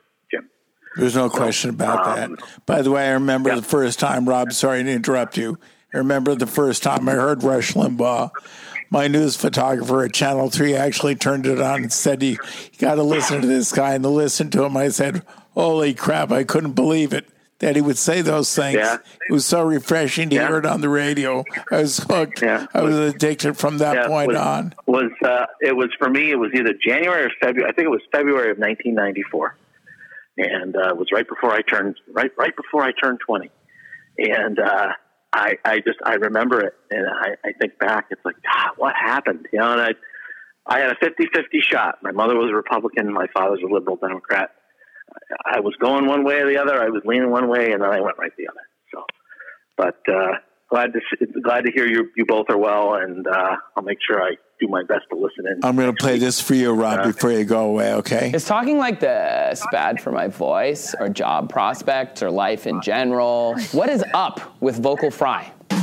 [0.97, 2.43] There's no question about um, that.
[2.65, 5.57] By the way, I remember the first time, Rob, sorry to interrupt you.
[5.93, 8.31] I remember the first time I heard Rush Limbaugh
[8.89, 12.37] my news photographer at Channel 3 actually turned it on and said, You,
[12.77, 13.93] got to listen to this guy.
[13.95, 15.23] And to listen to him, I said,
[15.53, 17.27] Holy crap, I couldn't believe it
[17.59, 18.75] that he would say those things.
[18.75, 18.97] Yeah.
[19.29, 20.47] It was so refreshing to Yeah.
[20.47, 21.43] hear it on the radio.
[21.71, 22.41] I was hooked.
[22.41, 22.67] Yeah.
[22.73, 24.73] I was addicted from that Yeah, point was, on.
[24.85, 26.31] Was uh, it was for me?
[26.31, 27.69] It was either January or February.
[27.69, 29.55] I think it was February of 1994,
[30.38, 33.49] and uh, was right before I turned right right before I turned 20.
[34.17, 34.88] And uh,
[35.33, 38.07] I I just I remember it, and I, I think back.
[38.11, 39.47] It's like God, what happened?
[39.51, 39.89] You know, and I
[40.67, 41.99] I had a 50-50 shot.
[42.01, 43.13] My mother was a Republican.
[43.13, 44.49] My father's a liberal Democrat.
[45.45, 46.81] I was going one way or the other.
[46.81, 48.61] I was leaning one way, and then I went right the other.
[48.91, 49.03] So,
[49.77, 53.83] but uh, glad to glad to hear you you both are well, and uh, I'll
[53.83, 55.60] make sure I do my best to listen in.
[55.64, 58.32] I'm going to play this for you, Rob, Uh, before you go away, okay?
[58.34, 63.56] Is talking like this bad for my voice or job prospects or life in general?
[63.72, 65.51] What is up with Vocal Fry?
[65.72, 65.76] I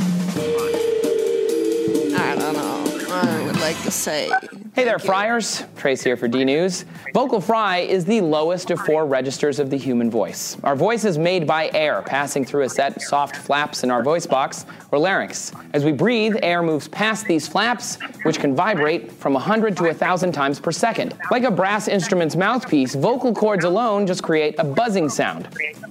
[2.37, 2.83] don't know.
[3.11, 4.31] I would like to say.
[4.75, 5.63] Hey there, Friars.
[5.77, 6.85] Trace here for D News.
[7.13, 10.57] Vocal fry is the lowest of four registers of the human voice.
[10.63, 14.01] Our voice is made by air passing through a set of soft flaps in our
[14.01, 15.51] voice box or larynx.
[15.73, 20.31] As we breathe, air moves past these flaps, which can vibrate from 100 to 1,000
[20.31, 21.13] times per second.
[21.29, 25.49] Like a brass instrument's mouthpiece, vocal cords alone just create a buzzing sound.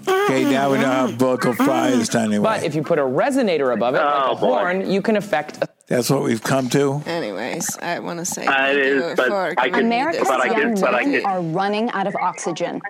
[0.09, 2.43] Okay, now we know how vocal fry is done anyway.
[2.43, 5.62] But if you put a resonator above it, like Oh, a horn, you can affect
[5.62, 7.03] a That's what we've come to.
[7.07, 10.28] Anyways, I want to say Uh, it is, but for I giving could- me America's
[10.28, 12.80] but I young but I men are running out of oxygen.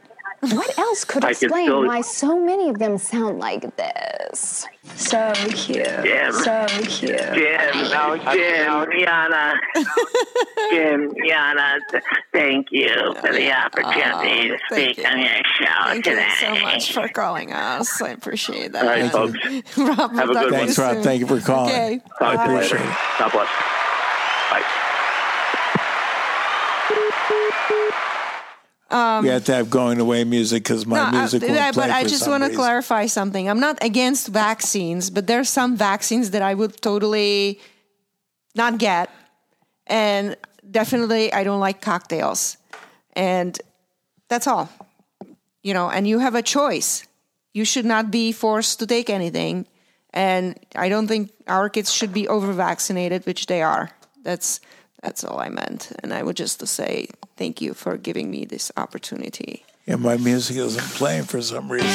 [0.43, 4.66] What else could explain still- why so many of them sound like this?
[4.97, 5.86] So cute.
[5.86, 6.32] Jim.
[6.32, 7.16] So cute.
[7.16, 9.55] Jim, no, oh, Jim, Yana,
[10.70, 11.78] Jim, Yana,
[12.32, 12.88] thank you
[13.20, 16.26] for the opportunity to oh, thank speak on your show Thank today.
[16.26, 18.03] you so much for calling us.
[18.03, 18.82] I appreciate that.
[18.82, 19.38] All right, folks.
[19.78, 20.51] Rob, Have a good to one.
[20.51, 21.05] Thanks, Rob.
[21.05, 21.70] Thank you for calling.
[21.72, 22.01] Okay.
[22.18, 22.55] Talk to you bye.
[22.62, 22.78] later.
[23.18, 23.49] God bless.
[27.70, 27.88] Bye.
[28.93, 31.82] Um, we have to have going away music because my No, I- music yeah, play
[31.86, 33.49] but I just want to clarify something.
[33.49, 37.59] I'm not against vaccines, but there's some vaccines that I would totally
[38.55, 39.09] not get,
[39.86, 40.36] and
[40.70, 42.59] definitely I don't like cocktails,
[43.16, 43.59] and
[44.28, 44.68] that's all.
[45.62, 47.07] You know, and you have a choice.
[47.55, 49.66] You should not be forced to take anything,
[50.12, 53.90] and I don't think our kids should be over vaccinated, which they are.
[54.22, 54.61] That's
[55.03, 58.44] that's all I meant, and I would just to say thank you for giving me
[58.44, 59.64] this opportunity.
[59.86, 61.88] Yeah, my music isn't playing for some reason.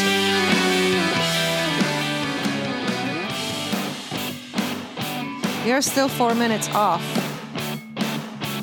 [5.66, 7.04] You're still four minutes off.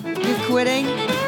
[0.05, 1.23] You're quitting?